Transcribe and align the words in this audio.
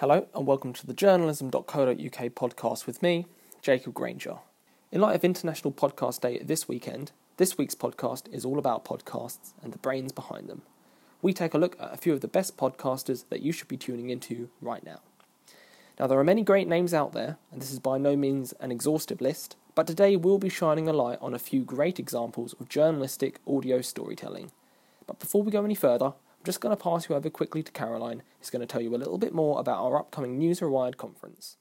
Hello, 0.00 0.28
and 0.32 0.46
welcome 0.46 0.72
to 0.74 0.86
the 0.86 0.94
journalism.co.uk 0.94 1.66
podcast 1.66 2.86
with 2.86 3.02
me, 3.02 3.26
Jacob 3.62 3.94
Granger. 3.94 4.36
In 4.92 5.00
light 5.00 5.16
of 5.16 5.24
International 5.24 5.72
Podcast 5.72 6.20
Day 6.20 6.38
this 6.38 6.68
weekend, 6.68 7.10
this 7.36 7.58
week's 7.58 7.74
podcast 7.74 8.32
is 8.32 8.44
all 8.44 8.60
about 8.60 8.84
podcasts 8.84 9.54
and 9.60 9.72
the 9.72 9.78
brains 9.78 10.12
behind 10.12 10.48
them. 10.48 10.62
We 11.20 11.32
take 11.32 11.52
a 11.52 11.58
look 11.58 11.74
at 11.80 11.92
a 11.92 11.96
few 11.96 12.12
of 12.12 12.20
the 12.20 12.28
best 12.28 12.56
podcasters 12.56 13.24
that 13.28 13.42
you 13.42 13.50
should 13.50 13.66
be 13.66 13.76
tuning 13.76 14.08
into 14.08 14.50
right 14.62 14.84
now. 14.84 15.00
Now, 15.98 16.06
there 16.06 16.20
are 16.20 16.22
many 16.22 16.44
great 16.44 16.68
names 16.68 16.94
out 16.94 17.12
there, 17.12 17.36
and 17.50 17.60
this 17.60 17.72
is 17.72 17.80
by 17.80 17.98
no 17.98 18.14
means 18.14 18.52
an 18.60 18.70
exhaustive 18.70 19.20
list, 19.20 19.56
but 19.74 19.88
today 19.88 20.14
we'll 20.14 20.38
be 20.38 20.48
shining 20.48 20.86
a 20.86 20.92
light 20.92 21.18
on 21.20 21.34
a 21.34 21.40
few 21.40 21.64
great 21.64 21.98
examples 21.98 22.54
of 22.60 22.68
journalistic 22.68 23.40
audio 23.48 23.80
storytelling. 23.80 24.52
But 25.08 25.18
before 25.18 25.42
we 25.42 25.50
go 25.50 25.64
any 25.64 25.74
further, 25.74 26.12
I'm 26.38 26.44
just 26.44 26.60
going 26.60 26.76
to 26.76 26.80
pass 26.82 27.08
you 27.08 27.16
over 27.16 27.28
quickly 27.30 27.64
to 27.64 27.72
Caroline, 27.72 28.22
who's 28.38 28.50
going 28.50 28.60
to 28.60 28.66
tell 28.66 28.80
you 28.80 28.94
a 28.94 28.96
little 28.96 29.18
bit 29.18 29.34
more 29.34 29.58
about 29.58 29.82
our 29.82 29.98
upcoming 29.98 30.38
News 30.38 30.60
Rewired 30.60 30.96
conference. 30.96 31.56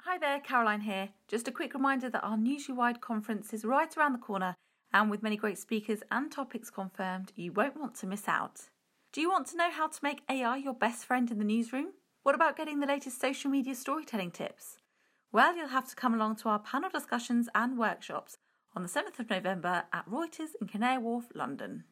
Hi 0.00 0.18
there, 0.18 0.40
Caroline 0.40 0.80
here. 0.80 1.10
Just 1.28 1.46
a 1.46 1.52
quick 1.52 1.74
reminder 1.74 2.08
that 2.08 2.24
our 2.24 2.38
News 2.38 2.68
Rewired 2.68 3.02
conference 3.02 3.52
is 3.52 3.66
right 3.66 3.94
around 3.98 4.14
the 4.14 4.18
corner, 4.18 4.54
and 4.94 5.10
with 5.10 5.22
many 5.22 5.36
great 5.36 5.58
speakers 5.58 6.02
and 6.10 6.32
topics 6.32 6.70
confirmed, 6.70 7.32
you 7.36 7.52
won't 7.52 7.78
want 7.78 7.96
to 7.96 8.06
miss 8.06 8.26
out. 8.26 8.62
Do 9.12 9.20
you 9.20 9.28
want 9.28 9.46
to 9.48 9.58
know 9.58 9.70
how 9.70 9.88
to 9.88 9.98
make 10.02 10.22
AI 10.30 10.56
your 10.56 10.74
best 10.74 11.04
friend 11.04 11.30
in 11.30 11.38
the 11.38 11.44
newsroom? 11.44 11.88
What 12.22 12.34
about 12.34 12.56
getting 12.56 12.80
the 12.80 12.86
latest 12.86 13.20
social 13.20 13.50
media 13.50 13.74
storytelling 13.74 14.30
tips? 14.30 14.78
Well, 15.32 15.54
you'll 15.54 15.68
have 15.68 15.88
to 15.90 15.96
come 15.96 16.14
along 16.14 16.36
to 16.36 16.48
our 16.48 16.60
panel 16.60 16.88
discussions 16.88 17.50
and 17.54 17.76
workshops 17.76 18.38
on 18.76 18.82
the 18.82 18.88
7th 18.90 19.18
of 19.18 19.30
November 19.30 19.84
at 19.90 20.08
Reuters 20.08 20.50
in 20.60 20.68
Canary 20.68 20.98
Wharf, 20.98 21.24
London. 21.34 21.84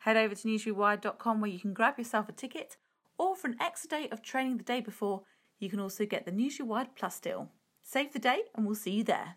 Head 0.00 0.18
over 0.18 0.34
to 0.34 0.46
newsrewired.com 0.46 1.40
where 1.40 1.50
you 1.50 1.58
can 1.58 1.72
grab 1.72 1.96
yourself 1.96 2.28
a 2.28 2.32
ticket, 2.32 2.76
or 3.18 3.34
for 3.34 3.48
an 3.48 3.56
extra 3.58 3.88
day 3.88 4.08
of 4.12 4.20
training 4.20 4.58
the 4.58 4.62
day 4.62 4.82
before, 4.82 5.22
you 5.58 5.70
can 5.70 5.80
also 5.80 6.04
get 6.04 6.26
the 6.26 6.30
News 6.30 6.58
Rewired 6.58 6.88
Plus 6.94 7.18
deal. 7.18 7.48
Save 7.82 8.12
the 8.12 8.18
day 8.18 8.42
and 8.54 8.66
we'll 8.66 8.74
see 8.74 8.90
you 8.90 9.04
there. 9.04 9.36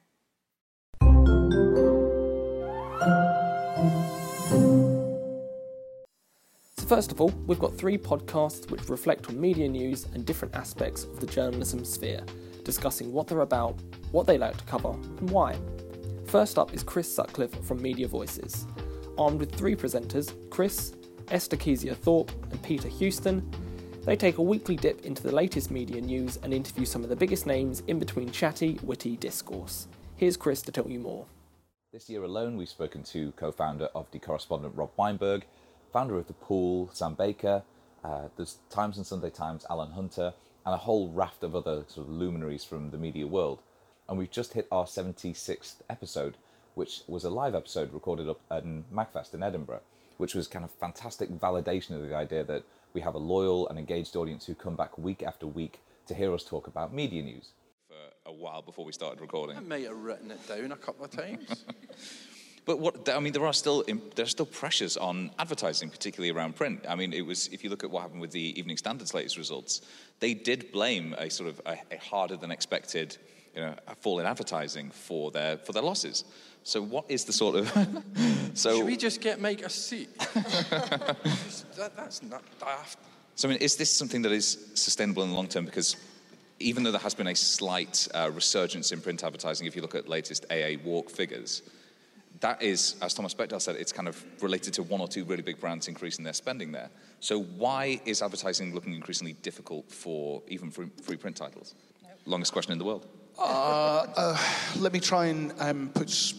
So, 6.77 6.85
first 6.85 7.13
of 7.13 7.21
all, 7.21 7.29
we've 7.47 7.59
got 7.59 7.77
three 7.77 7.97
podcasts 7.97 8.69
which 8.69 8.89
reflect 8.89 9.29
on 9.29 9.39
media 9.39 9.69
news 9.69 10.05
and 10.13 10.25
different 10.25 10.53
aspects 10.53 11.05
of 11.05 11.21
the 11.21 11.27
journalism 11.27 11.85
sphere, 11.85 12.25
discussing 12.65 13.13
what 13.13 13.27
they're 13.27 13.39
about, 13.39 13.79
what 14.11 14.27
they 14.27 14.37
like 14.37 14.57
to 14.57 14.63
cover, 14.65 14.91
and 14.91 15.29
why. 15.29 15.55
First 16.29 16.59
up 16.59 16.75
is 16.75 16.83
Chris 16.83 17.11
Sutcliffe 17.11 17.65
from 17.65 17.81
Media 17.81 18.07
Voices. 18.07 18.67
Armed 19.17 19.39
with 19.39 19.51
three 19.51 19.75
presenters, 19.75 20.31
Chris, 20.51 20.93
Esther 21.31 21.57
Kezia 21.57 21.95
Thorpe, 21.95 22.31
and 22.51 22.61
Peter 22.61 22.87
Houston, 22.87 23.51
they 24.05 24.15
take 24.15 24.37
a 24.37 24.43
weekly 24.43 24.75
dip 24.75 25.07
into 25.07 25.23
the 25.23 25.31
latest 25.31 25.71
media 25.71 25.99
news 25.99 26.37
and 26.43 26.53
interview 26.53 26.85
some 26.85 27.01
of 27.01 27.09
the 27.09 27.15
biggest 27.15 27.47
names 27.47 27.81
in 27.87 27.97
between 27.97 28.29
chatty, 28.29 28.77
witty 28.83 29.17
discourse. 29.17 29.87
Here's 30.17 30.37
Chris 30.37 30.61
to 30.61 30.71
tell 30.71 30.87
you 30.87 30.99
more. 30.99 31.25
This 31.91 32.11
year 32.11 32.21
alone, 32.21 32.57
we've 32.57 32.69
spoken 32.69 33.01
to 33.05 33.31
co 33.31 33.51
founder 33.51 33.89
of 33.95 34.05
The 34.11 34.19
Correspondent 34.19 34.75
Rob 34.75 34.91
Wijnberg, 34.99 35.45
founder 35.91 36.15
of 36.15 36.27
The 36.27 36.33
Pool, 36.33 36.91
Sam 36.93 37.15
Baker, 37.15 37.63
uh, 38.03 38.27
the 38.35 38.47
Times 38.69 38.97
and 38.97 39.07
Sunday 39.07 39.31
Times, 39.31 39.65
Alan 39.67 39.93
Hunter, 39.93 40.35
and 40.63 40.75
a 40.75 40.77
whole 40.77 41.09
raft 41.09 41.41
of 41.41 41.55
other 41.55 41.85
sort 41.87 42.05
of 42.05 42.13
luminaries 42.13 42.63
from 42.63 42.91
the 42.91 42.99
media 42.99 43.25
world. 43.25 43.63
And 44.09 44.17
we've 44.17 44.31
just 44.31 44.53
hit 44.53 44.67
our 44.71 44.85
76th 44.85 45.75
episode, 45.87 46.35
which 46.73 47.03
was 47.07 47.23
a 47.23 47.29
live 47.29 47.53
episode 47.53 47.93
recorded 47.93 48.27
up 48.27 48.39
at 48.49 48.65
MagFest 48.65 49.35
in 49.35 49.43
Edinburgh, 49.43 49.81
which 50.17 50.33
was 50.33 50.47
kind 50.47 50.65
of 50.65 50.71
fantastic 50.71 51.29
validation 51.29 51.91
of 51.91 52.01
the 52.09 52.15
idea 52.15 52.43
that 52.43 52.63
we 52.93 53.01
have 53.01 53.13
a 53.13 53.19
loyal 53.19 53.69
and 53.69 53.77
engaged 53.77 54.15
audience 54.15 54.47
who 54.47 54.55
come 54.55 54.75
back 54.75 54.97
week 54.97 55.21
after 55.21 55.45
week 55.45 55.79
to 56.07 56.15
hear 56.15 56.33
us 56.33 56.43
talk 56.43 56.65
about 56.65 56.91
media 56.91 57.21
news. 57.21 57.51
For 57.87 58.31
a 58.31 58.33
while 58.33 58.63
before 58.63 58.83
we 58.83 58.93
started 58.93 59.21
recording. 59.21 59.57
I 59.57 59.59
may 59.59 59.83
have 59.83 59.95
written 59.95 60.31
it 60.31 60.47
down 60.47 60.71
a 60.71 60.75
couple 60.75 61.05
of 61.05 61.11
times. 61.11 61.65
But 62.65 62.77
what 62.77 63.09
I 63.09 63.19
mean, 63.19 63.33
there 63.33 63.47
are 63.47 63.53
still 63.53 63.83
there 64.15 64.25
are 64.25 64.27
still 64.27 64.45
pressures 64.45 64.95
on 64.95 65.31
advertising, 65.39 65.89
particularly 65.89 66.29
around 66.29 66.55
print. 66.55 66.85
I 66.87 66.93
mean, 66.93 67.13
it 67.13 67.25
was 67.25 67.47
if 67.47 67.63
you 67.63 67.69
look 67.71 67.83
at 67.83 67.89
what 67.89 68.03
happened 68.03 68.21
with 68.21 68.29
the 68.29 68.59
Evening 68.59 68.77
Standard's 68.77 69.15
latest 69.15 69.37
results, 69.37 69.81
they 70.19 70.35
did 70.35 70.71
blame 70.71 71.15
a 71.17 71.31
sort 71.31 71.49
of 71.49 71.59
a, 71.65 71.77
a 71.91 71.97
harder 71.97 72.37
than 72.37 72.51
expected, 72.51 73.17
you 73.55 73.61
know, 73.61 73.75
fall 73.97 74.19
in 74.19 74.25
advertising 74.25 74.91
for 74.91 75.31
their 75.31 75.57
for 75.57 75.73
their 75.73 75.83
losses. 75.83 76.23
So, 76.63 76.81
what 76.81 77.05
is 77.09 77.25
the 77.25 77.33
sort 77.33 77.55
of 77.55 77.87
so? 78.53 78.77
Should 78.77 78.85
we 78.85 78.97
just 78.97 79.21
get 79.21 79.39
make 79.39 79.65
a 79.65 79.69
seat? 79.69 80.17
that, 80.19 81.91
that's 81.95 82.21
not 82.23 82.43
daft. 82.59 82.99
So, 83.35 83.47
I 83.47 83.51
mean, 83.51 83.61
is 83.61 83.75
this 83.77 83.89
something 83.89 84.21
that 84.23 84.31
is 84.31 84.67
sustainable 84.73 85.23
in 85.23 85.29
the 85.29 85.35
long 85.35 85.47
term? 85.47 85.65
Because 85.65 85.95
even 86.59 86.83
though 86.83 86.91
there 86.91 86.99
has 86.99 87.13
been 87.13 87.27
a 87.27 87.35
slight 87.35 88.07
uh, 88.13 88.29
resurgence 88.33 88.91
in 88.91 88.99
print 88.99 89.23
advertising, 89.23 89.65
if 89.65 89.75
you 89.75 89.81
look 89.81 89.95
at 89.95 90.09
latest 90.09 90.45
AA 90.51 90.75
WARC 90.83 91.09
figures, 91.09 91.61
that 92.41 92.61
is, 92.61 92.95
as 93.01 93.13
Thomas 93.13 93.33
Baekdal 93.33 93.61
said, 93.61 93.75
it's 93.75 93.91
kind 93.91 94.07
of 94.07 94.23
related 94.41 94.73
to 94.75 94.83
one 94.83 95.01
or 95.01 95.07
two 95.07 95.25
really 95.25 95.41
big 95.41 95.59
brands 95.59 95.87
increasing 95.87 96.23
their 96.23 96.33
spending 96.33 96.71
there. 96.71 96.89
So, 97.19 97.41
why 97.41 98.01
is 98.05 98.21
advertising 98.21 98.73
looking 98.73 98.93
increasingly 98.93 99.33
difficult 99.33 99.91
for 99.91 100.41
even 100.47 100.71
free, 100.71 100.89
free 101.01 101.17
print 101.17 101.35
titles? 101.35 101.75
Longest 102.25 102.53
question 102.53 102.73
in 102.73 102.77
the 102.77 102.85
world. 102.85 103.07
Uh, 103.39 104.05
uh, 104.17 104.37
let 104.79 104.91
me 104.91 104.99
try 104.99 105.27
and 105.27 105.53
um, 105.59 105.89
put, 105.93 106.33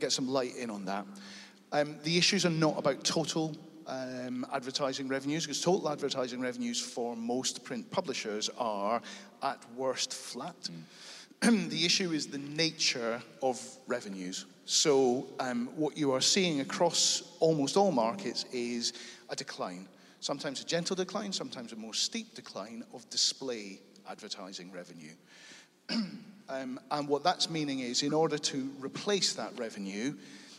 get 0.00 0.10
some 0.10 0.26
light 0.26 0.56
in 0.56 0.70
on 0.70 0.84
that. 0.84 1.06
Um, 1.70 1.96
the 2.02 2.18
issues 2.18 2.44
are 2.44 2.50
not 2.50 2.76
about 2.76 3.04
total 3.04 3.56
um, 3.86 4.44
advertising 4.52 5.06
revenues, 5.06 5.44
because 5.44 5.60
total 5.60 5.88
advertising 5.88 6.40
revenues 6.40 6.80
for 6.80 7.14
most 7.14 7.62
print 7.62 7.88
publishers 7.92 8.50
are 8.58 9.00
at 9.44 9.58
worst 9.76 10.12
flat. 10.12 10.68
Mm. 11.42 11.68
the 11.70 11.84
issue 11.86 12.10
is 12.10 12.26
the 12.26 12.38
nature 12.38 13.22
of 13.40 13.60
revenues. 13.86 14.46
So, 14.64 15.26
um, 15.38 15.68
what 15.76 15.96
you 15.96 16.10
are 16.10 16.20
seeing 16.20 16.60
across 16.60 17.36
almost 17.38 17.76
all 17.76 17.92
markets 17.92 18.46
is 18.52 18.94
a 19.28 19.36
decline. 19.36 19.86
Sometimes 20.18 20.60
a 20.60 20.64
gentle 20.64 20.96
decline, 20.96 21.30
sometimes 21.30 21.72
a 21.72 21.76
more 21.76 21.94
steep 21.94 22.34
decline 22.34 22.82
of 22.92 23.08
display 23.10 23.78
advertising 24.08 24.72
revenue. 24.72 25.12
um, 26.48 26.80
and 26.90 27.08
what 27.08 27.22
that's 27.22 27.50
meaning 27.50 27.80
is, 27.80 28.02
in 28.02 28.12
order 28.12 28.38
to 28.38 28.70
replace 28.80 29.32
that 29.34 29.58
revenue, 29.58 30.14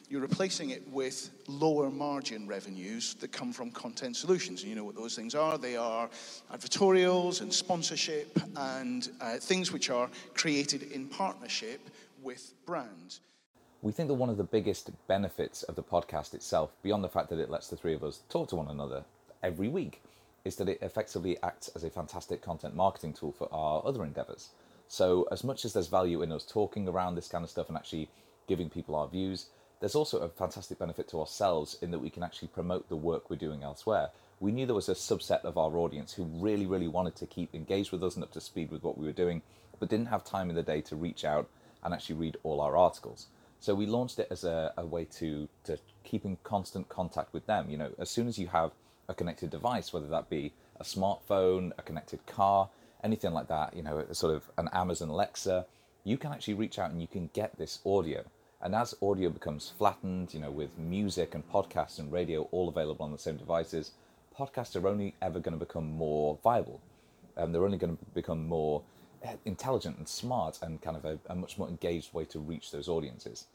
you're 0.10 0.22
replacing 0.22 0.70
it 0.70 0.88
with 0.90 1.30
lower 1.48 1.90
margin 1.90 2.48
revenues 2.48 3.16
that 3.16 3.34
come 3.34 3.52
from 3.52 3.72
content 3.72 4.16
solutions. 4.16 4.62
And 4.62 4.70
you 4.70 4.76
know 4.76 4.86
what 4.86 4.96
those 4.96 5.16
things 5.16 5.36
are? 5.36 5.58
They 5.58 5.76
are 5.76 6.10
advertorials 6.54 7.42
and 7.42 7.54
sponsorship 7.54 8.40
and 8.56 9.10
uh, 9.20 9.38
things 9.38 9.74
which 9.74 9.90
are 9.90 10.10
created 10.34 10.84
in 10.92 11.08
partnership 11.08 11.82
with 12.24 12.54
brands. 12.66 13.20
We 13.82 13.92
think 13.92 14.08
that 14.08 14.16
one 14.16 14.30
of 14.30 14.38
the 14.38 14.44
biggest 14.44 14.90
benefits 15.08 15.64
of 15.64 15.76
the 15.76 15.84
podcast 15.84 16.34
itself, 16.34 16.72
beyond 16.84 17.04
the 17.04 17.10
fact 17.10 17.30
that 17.30 17.40
it 17.40 17.50
lets 17.50 17.68
the 17.68 17.76
three 17.76 17.94
of 17.94 18.04
us 18.04 18.22
talk 18.30 18.48
to 18.50 18.56
one 18.56 18.70
another 18.70 19.04
every 19.44 19.68
week, 19.68 20.02
is 20.46 20.56
that 20.56 20.70
it 20.70 20.80
effectively 20.82 21.38
acts 21.44 21.70
as 21.76 21.84
a 21.84 21.90
fantastic 21.90 22.42
content 22.42 22.76
marketing 22.76 23.14
tool 23.14 23.34
for 23.34 23.50
our 23.52 23.86
other 23.86 24.04
endeavors. 24.04 24.50
So, 24.88 25.28
as 25.32 25.44
much 25.44 25.66
as 25.66 25.74
there's 25.74 25.88
value 25.88 26.22
in 26.22 26.32
us 26.32 26.46
talking 26.46 26.88
around 26.88 27.16
this 27.16 27.28
kind 27.28 27.44
of 27.44 27.50
stuff 27.50 27.68
and 27.68 27.78
actually 27.78 28.10
giving 28.48 28.70
people 28.70 28.96
our 28.96 29.08
views, 29.08 29.48
there's 29.80 29.96
also 29.96 30.20
a 30.20 30.30
fantastic 30.30 30.80
benefit 30.80 31.08
to 31.10 31.20
ourselves 31.20 31.78
in 31.82 31.92
that 31.92 32.00
we 32.00 32.10
can 32.10 32.24
actually 32.24 32.48
promote 32.48 32.90
the 32.90 32.96
work 32.96 33.30
we're 33.30 33.36
doing 33.36 33.64
elsewhere. 33.64 34.10
We 34.40 34.52
knew 34.52 34.66
there 34.66 34.76
was 34.76 34.90
a 34.90 34.94
subset 34.94 35.44
of 35.44 35.58
our 35.58 35.78
audience 35.78 36.14
who 36.14 36.24
really, 36.24 36.66
really 36.66 36.88
wanted 36.88 37.16
to 37.18 37.26
keep 37.28 37.54
engaged 37.54 37.92
with 37.92 38.04
us 38.04 38.16
and 38.16 38.24
up 38.24 38.32
to 38.32 38.42
speed 38.42 38.72
with 38.72 38.84
what 38.84 38.98
we 38.98 39.06
were 39.06 39.12
doing, 39.12 39.42
but 39.80 39.90
didn't 39.90 40.08
have 40.08 40.24
time 40.24 40.50
in 40.50 40.56
the 40.56 40.64
day 40.64 40.82
to 40.82 40.96
reach 40.96 41.26
out 41.26 41.50
and 41.84 41.94
actually 41.94 42.16
read 42.16 42.38
all 42.44 42.62
our 42.62 42.76
articles. 42.76 43.28
So 43.60 43.76
we 43.76 43.86
launched 43.86 44.20
it 44.20 44.28
as 44.30 44.44
a, 44.44 44.74
a 44.78 44.86
way 44.86 45.06
to, 45.20 45.48
to 45.66 45.78
keep 46.04 46.26
in 46.26 46.38
constant 46.44 46.90
contact 46.90 47.34
with 47.34 47.46
them. 47.48 47.70
You 47.70 47.78
know, 47.78 47.92
as 48.00 48.10
soon 48.10 48.28
as 48.28 48.38
you 48.38 48.48
have 48.48 48.72
a 49.08 49.14
connected 49.14 49.50
device, 49.50 49.92
whether 49.94 50.08
that 50.08 50.30
be 50.30 50.54
a 50.80 50.84
smartphone, 50.84 51.72
a 51.78 51.82
connected 51.82 52.26
car, 52.26 52.70
anything 53.04 53.34
like 53.34 53.48
that, 53.48 53.76
you 53.76 53.84
know, 53.84 54.06
sort 54.12 54.36
of 54.36 54.50
an 54.58 54.70
Amazon 54.74 55.10
Alexa, 55.10 55.66
you 56.04 56.18
can 56.18 56.32
actually 56.32 56.54
reach 56.54 56.80
out 56.80 56.92
and 56.92 57.02
you 57.02 57.08
can 57.08 57.30
get 57.34 57.58
this 57.58 57.80
audio. 57.86 58.24
And 58.62 58.74
as 58.74 58.96
audio 59.02 59.30
becomes 59.30 59.72
flattened, 59.78 60.34
you 60.34 60.40
know, 60.40 60.50
with 60.50 60.78
music 60.78 61.36
and 61.36 61.48
podcasts 61.48 62.00
and 62.00 62.12
radio 62.12 62.48
all 62.52 62.70
available 62.70 63.06
on 63.06 63.12
the 63.12 63.18
same 63.18 63.38
devices, 63.38 63.92
podcasts 64.38 64.76
are 64.76 64.88
only 64.88 65.16
ever 65.22 65.40
going 65.40 65.58
to 65.58 65.64
become 65.64 65.86
more 65.92 66.40
viable. 66.44 66.82
And 67.36 67.54
they're 67.54 67.66
only 67.66 67.78
going 67.78 67.98
to 67.98 68.06
become 68.16 68.48
more 68.48 68.82
eh, 69.24 69.36
intelligent 69.46 69.98
and 69.98 70.08
smart 70.08 70.60
and 70.62 70.82
kind 70.82 70.98
of 70.98 71.06
a, 71.06 71.20
a 71.28 71.36
much 71.36 71.58
more 71.58 71.68
engaged 71.68 72.14
way 72.14 72.26
to 72.26 72.40
reach 72.40 72.72
those 72.72 72.88
audiences. 72.88 73.46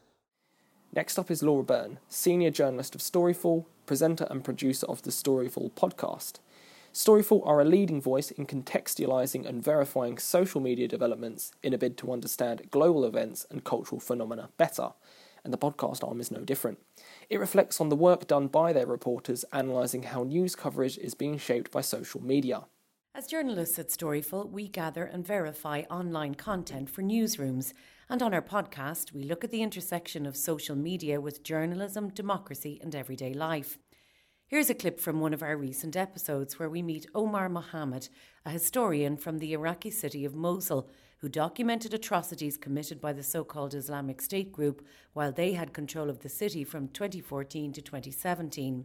Next 0.94 1.19
up 1.19 1.31
is 1.31 1.43
Laura 1.43 1.65
Byrne, 1.65 1.99
senior 2.09 2.50
journalist 2.50 2.94
of 2.94 3.00
Storyful, 3.00 3.65
presenter 3.87 4.27
and 4.31 4.44
producer 4.44 4.87
of 4.87 5.03
the 5.03 5.11
Storyful 5.11 5.73
podcast. 5.73 6.35
Storyful 6.93 7.41
are 7.47 7.59
a 7.59 7.65
leading 7.65 8.03
voice 8.03 8.31
in 8.31 8.44
contextualizing 8.44 9.47
and 9.47 9.65
verifying 9.65 10.19
social 10.19 10.61
media 10.61 10.87
developments 10.87 11.53
in 11.62 11.73
a 11.73 11.79
bid 11.79 11.97
to 11.97 12.12
understand 12.12 12.71
global 12.71 13.06
events 13.06 13.47
and 13.50 13.65
cultural 13.65 13.99
phenomena 13.99 14.50
better. 14.59 14.93
and 15.44 15.53
the 15.53 15.59
podcast 15.59 16.06
arm 16.06 16.21
is 16.21 16.31
no 16.31 16.41
different. 16.41 16.79
It 17.29 17.41
reflects 17.41 17.81
on 17.81 17.89
the 17.89 17.97
work 17.97 18.27
done 18.29 18.47
by 18.47 18.73
their 18.73 18.87
reporters 18.87 19.44
analysing 19.53 20.05
how 20.05 20.23
news 20.23 20.55
coverage 20.55 20.99
is 20.99 21.15
being 21.15 21.39
shaped 21.39 21.73
by 21.73 21.81
social 21.81 22.23
media. 22.23 22.67
As 23.15 23.27
journalists 23.27 23.79
at 23.79 23.89
Storyful, 23.89 24.49
we 24.50 24.69
gather 24.69 25.05
and 25.05 25.27
verify 25.27 25.81
online 25.91 26.35
content 26.35 26.89
for 26.89 27.03
newsrooms. 27.03 27.73
And 28.09 28.23
on 28.23 28.33
our 28.33 28.43
podcast, 28.43 29.12
we 29.12 29.25
look 29.25 29.43
at 29.43 29.50
the 29.50 29.62
intersection 29.62 30.27
of 30.27 30.37
social 30.37 30.77
media 30.77 31.21
with 31.21 31.43
journalism, 31.43 32.11
democracy, 32.11 32.79
and 32.81 32.94
everyday 32.94 33.35
life. 33.35 33.79
Here's 34.53 34.69
a 34.69 34.75
clip 34.75 35.01
from 35.01 35.19
one 35.19 35.33
of 35.33 35.43
our 35.43 35.57
recent 35.57 35.97
episodes 35.97 36.59
where 36.59 36.69
we 36.69 36.83
meet 36.83 37.07
Omar 37.15 37.49
Mohammed, 37.49 38.11
a 38.45 38.51
historian 38.51 39.17
from 39.17 39.39
the 39.39 39.55
Iraqi 39.55 39.91
city 39.91 40.27
of 40.27 40.35
Mosul, 40.35 40.91
who 41.21 41.31
documented 41.31 41.95
atrocities 41.95 42.59
committed 42.59 43.01
by 43.01 43.15
the 43.15 43.23
so 43.23 43.45
called 43.45 43.73
Islamic 43.73 44.21
State 44.21 44.53
group 44.53 44.85
while 45.15 45.33
they 45.33 45.55
had 45.55 45.73
control 45.73 46.11
of 46.11 46.19
the 46.19 46.29
city 46.29 46.65
from 46.65 46.89
2014 46.89 47.73
to 47.73 47.81
2017. 47.81 48.85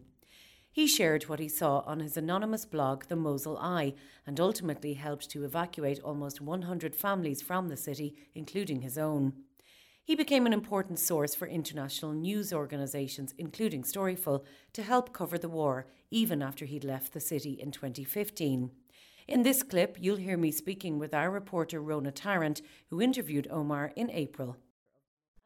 He 0.71 0.87
shared 0.87 1.23
what 1.23 1.41
he 1.41 1.49
saw 1.49 1.79
on 1.79 1.99
his 1.99 2.15
anonymous 2.15 2.63
blog, 2.63 3.03
The 3.09 3.17
Mosul 3.17 3.57
Eye, 3.57 3.93
and 4.25 4.39
ultimately 4.39 4.93
helped 4.93 5.29
to 5.31 5.43
evacuate 5.43 5.99
almost 5.99 6.39
100 6.39 6.95
families 6.95 7.41
from 7.41 7.67
the 7.67 7.75
city, 7.75 8.15
including 8.33 8.83
his 8.83 8.97
own. 8.97 9.33
He 10.07 10.15
became 10.15 10.45
an 10.45 10.53
important 10.53 10.99
source 10.99 11.35
for 11.35 11.49
international 11.49 12.13
news 12.13 12.53
organisations, 12.53 13.33
including 13.37 13.83
Storyful, 13.83 14.45
to 14.71 14.81
help 14.81 15.11
cover 15.11 15.37
the 15.37 15.49
war, 15.49 15.85
even 16.09 16.41
after 16.41 16.63
he'd 16.63 16.85
left 16.85 17.11
the 17.11 17.19
city 17.19 17.59
in 17.59 17.71
2015. 17.71 18.71
In 19.27 19.43
this 19.43 19.63
clip, 19.63 19.97
you'll 19.99 20.15
hear 20.15 20.37
me 20.37 20.49
speaking 20.49 20.97
with 20.97 21.13
our 21.13 21.29
reporter 21.29 21.81
Rona 21.81 22.13
Tarrant, 22.13 22.61
who 22.89 23.01
interviewed 23.01 23.49
Omar 23.51 23.91
in 23.97 24.09
April. 24.09 24.55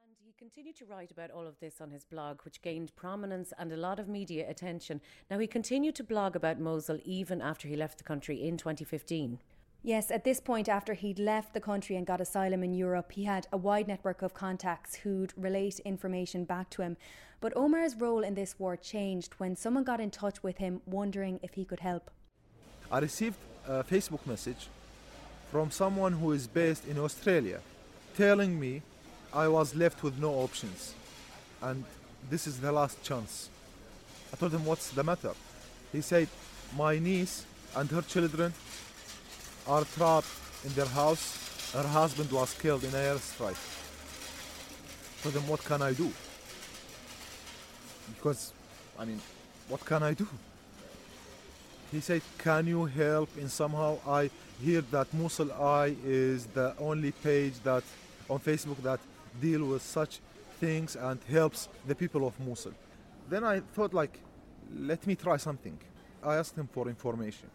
And 0.05 0.15
he 0.23 0.31
continued 0.37 0.75
to 0.75 0.85
write 0.85 1.09
about 1.09 1.31
all 1.31 1.47
of 1.47 1.59
this 1.59 1.81
on 1.81 1.89
his 1.89 2.05
blog, 2.05 2.41
which 2.43 2.61
gained 2.61 2.95
prominence 2.95 3.51
and 3.57 3.71
a 3.71 3.77
lot 3.77 3.97
of 3.97 4.07
media 4.07 4.47
attention. 4.47 5.01
Now, 5.31 5.39
he 5.39 5.47
continued 5.47 5.95
to 5.95 6.03
blog 6.03 6.35
about 6.35 6.59
Mosul 6.59 6.99
even 7.03 7.41
after 7.41 7.67
he 7.67 7.75
left 7.75 7.97
the 7.97 8.03
country 8.03 8.47
in 8.47 8.57
2015. 8.57 9.39
Yes, 9.83 10.11
at 10.11 10.23
this 10.23 10.39
point, 10.39 10.69
after 10.69 10.93
he'd 10.93 11.17
left 11.17 11.55
the 11.55 11.59
country 11.59 11.95
and 11.95 12.05
got 12.05 12.21
asylum 12.21 12.63
in 12.63 12.71
Europe, 12.71 13.13
he 13.13 13.23
had 13.23 13.47
a 13.51 13.57
wide 13.57 13.87
network 13.87 14.21
of 14.21 14.35
contacts 14.35 14.97
who'd 14.97 15.33
relate 15.35 15.79
information 15.79 16.43
back 16.45 16.69
to 16.71 16.83
him. 16.83 16.97
But 17.39 17.57
Omar's 17.57 17.95
role 17.95 18.23
in 18.23 18.35
this 18.35 18.59
war 18.59 18.77
changed 18.77 19.33
when 19.39 19.55
someone 19.55 19.83
got 19.83 19.99
in 19.99 20.11
touch 20.11 20.43
with 20.43 20.59
him 20.59 20.81
wondering 20.85 21.39
if 21.41 21.55
he 21.55 21.65
could 21.65 21.79
help. 21.79 22.11
I 22.91 22.99
received 22.99 23.37
a 23.67 23.83
Facebook 23.83 24.23
message 24.27 24.67
from 25.49 25.71
someone 25.71 26.13
who 26.13 26.31
is 26.31 26.45
based 26.45 26.87
in 26.87 26.99
Australia 26.99 27.59
telling 28.15 28.59
me 28.59 28.83
I 29.33 29.47
was 29.47 29.73
left 29.73 30.03
with 30.03 30.19
no 30.19 30.31
options 30.35 30.93
and 31.63 31.83
this 32.29 32.45
is 32.45 32.59
the 32.59 32.71
last 32.71 33.01
chance. 33.01 33.49
I 34.31 34.35
told 34.35 34.53
him, 34.53 34.63
What's 34.63 34.91
the 34.91 35.03
matter? 35.03 35.31
He 35.91 36.01
said, 36.01 36.27
My 36.77 36.99
niece 36.99 37.45
and 37.75 37.89
her 37.89 38.03
children 38.03 38.53
are 39.67 39.83
trapped 39.85 40.27
in 40.65 40.73
their 40.73 40.85
house. 40.85 41.71
Her 41.73 41.87
husband 41.87 42.31
was 42.31 42.53
killed 42.53 42.83
in 42.83 42.89
a 42.89 42.97
airstrike. 42.97 43.57
Told 45.23 45.35
them, 45.35 45.47
what 45.47 45.63
can 45.63 45.81
I 45.81 45.93
do? 45.93 46.11
Because, 48.15 48.53
I 48.99 49.05
mean, 49.05 49.21
what 49.67 49.85
can 49.85 50.03
I 50.03 50.13
do? 50.13 50.27
He 51.91 51.99
said, 51.99 52.21
can 52.37 52.67
you 52.67 52.85
help 52.85 53.29
And 53.37 53.49
somehow? 53.49 53.97
I 54.07 54.29
hear 54.63 54.81
that 54.91 55.13
Mosul 55.13 55.51
Eye 55.51 55.95
is 56.05 56.45
the 56.47 56.73
only 56.79 57.11
page 57.11 57.53
that 57.63 57.83
on 58.29 58.39
Facebook 58.39 58.81
that 58.83 58.99
deal 59.41 59.65
with 59.65 59.81
such 59.81 60.19
things 60.59 60.95
and 60.95 61.19
helps 61.29 61.67
the 61.87 61.95
people 61.95 62.25
of 62.25 62.39
Mosul. 62.39 62.73
Then 63.29 63.43
I 63.43 63.59
thought 63.59 63.93
like, 63.93 64.19
let 64.77 65.05
me 65.05 65.15
try 65.15 65.37
something. 65.37 65.77
I 66.23 66.35
asked 66.35 66.55
him 66.55 66.67
for 66.71 66.87
information. 66.87 67.49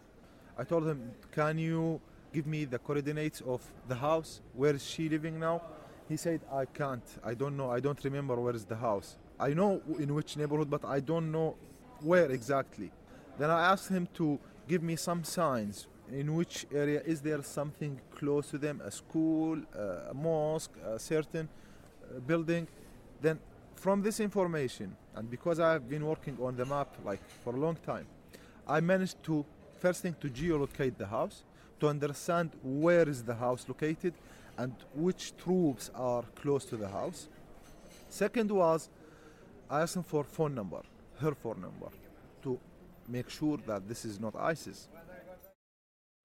I 0.59 0.65
told 0.65 0.87
him, 0.87 1.13
Can 1.33 1.59
you 1.59 2.01
give 2.33 2.47
me 2.47 2.65
the 2.65 2.79
coordinates 2.79 3.41
of 3.43 3.61
the 3.89 3.95
house? 3.95 4.41
Where 4.55 4.75
is 4.75 4.85
she 4.85 5.09
living 5.09 5.39
now? 5.39 5.63
He 6.09 6.17
said, 6.17 6.41
I 6.53 6.65
can't. 6.67 7.03
I 7.25 7.35
don't 7.35 7.57
know. 7.57 7.71
I 7.71 7.81
don't 7.81 8.03
remember 8.05 8.37
where 8.37 8.55
is 8.55 8.65
the 8.65 8.77
house. 8.77 9.17
I 9.39 9.55
know 9.55 9.83
in 9.99 10.15
which 10.15 10.37
neighborhood, 10.37 10.71
but 10.71 10.85
I 10.85 11.01
don't 11.01 11.31
know 11.31 11.57
where 12.01 12.31
exactly. 12.31 12.91
Then 13.39 13.51
I 13.51 13.73
asked 13.73 13.89
him 13.89 14.09
to 14.15 14.39
give 14.69 14.83
me 14.83 14.97
some 14.97 15.25
signs 15.25 15.89
in 16.11 16.35
which 16.35 16.67
area 16.73 17.03
is 17.05 17.21
there 17.21 17.43
something 17.43 18.01
close 18.15 18.51
to 18.51 18.59
them, 18.59 18.81
a 18.85 18.91
school, 18.91 19.59
a 19.75 20.15
mosque, 20.15 20.71
a 20.87 20.99
certain 20.99 21.49
uh, 21.49 22.21
building. 22.21 22.69
Then 23.21 23.41
from 23.75 24.03
this 24.03 24.21
information, 24.21 24.97
and 25.15 25.31
because 25.31 25.61
I've 25.61 25.89
been 25.89 26.07
working 26.07 26.39
on 26.41 26.57
the 26.57 26.65
map 26.65 26.95
like 27.05 27.21
for 27.45 27.55
a 27.55 27.59
long 27.59 27.77
time, 27.85 28.07
I 28.67 28.81
managed 28.81 29.23
to 29.25 29.45
first 29.87 30.03
thing 30.03 30.17
to 30.21 30.29
geolocate 30.29 30.97
the 30.99 31.07
house, 31.07 31.45
to 31.79 31.87
understand 31.87 32.51
where 32.65 33.09
is 33.09 33.23
the 33.23 33.37
house 33.37 33.65
located 33.69 34.15
and 34.59 34.75
which 34.97 35.37
troops 35.37 35.93
are 35.95 36.25
close 36.35 36.65
to 36.65 36.77
the 36.77 36.89
house. 36.89 37.29
Second 38.09 38.51
was 38.51 38.89
I 39.71 39.83
asked 39.83 39.95
him 39.95 40.03
for 40.03 40.25
phone 40.25 40.57
number, 40.57 40.83
her 41.21 41.35
phone 41.37 41.61
number, 41.61 41.91
to 42.43 42.59
make 43.07 43.31
sure 43.31 43.59
that 43.69 43.87
this 43.87 44.05
is 44.05 44.19
not 44.19 44.35
ISIS. 44.35 44.89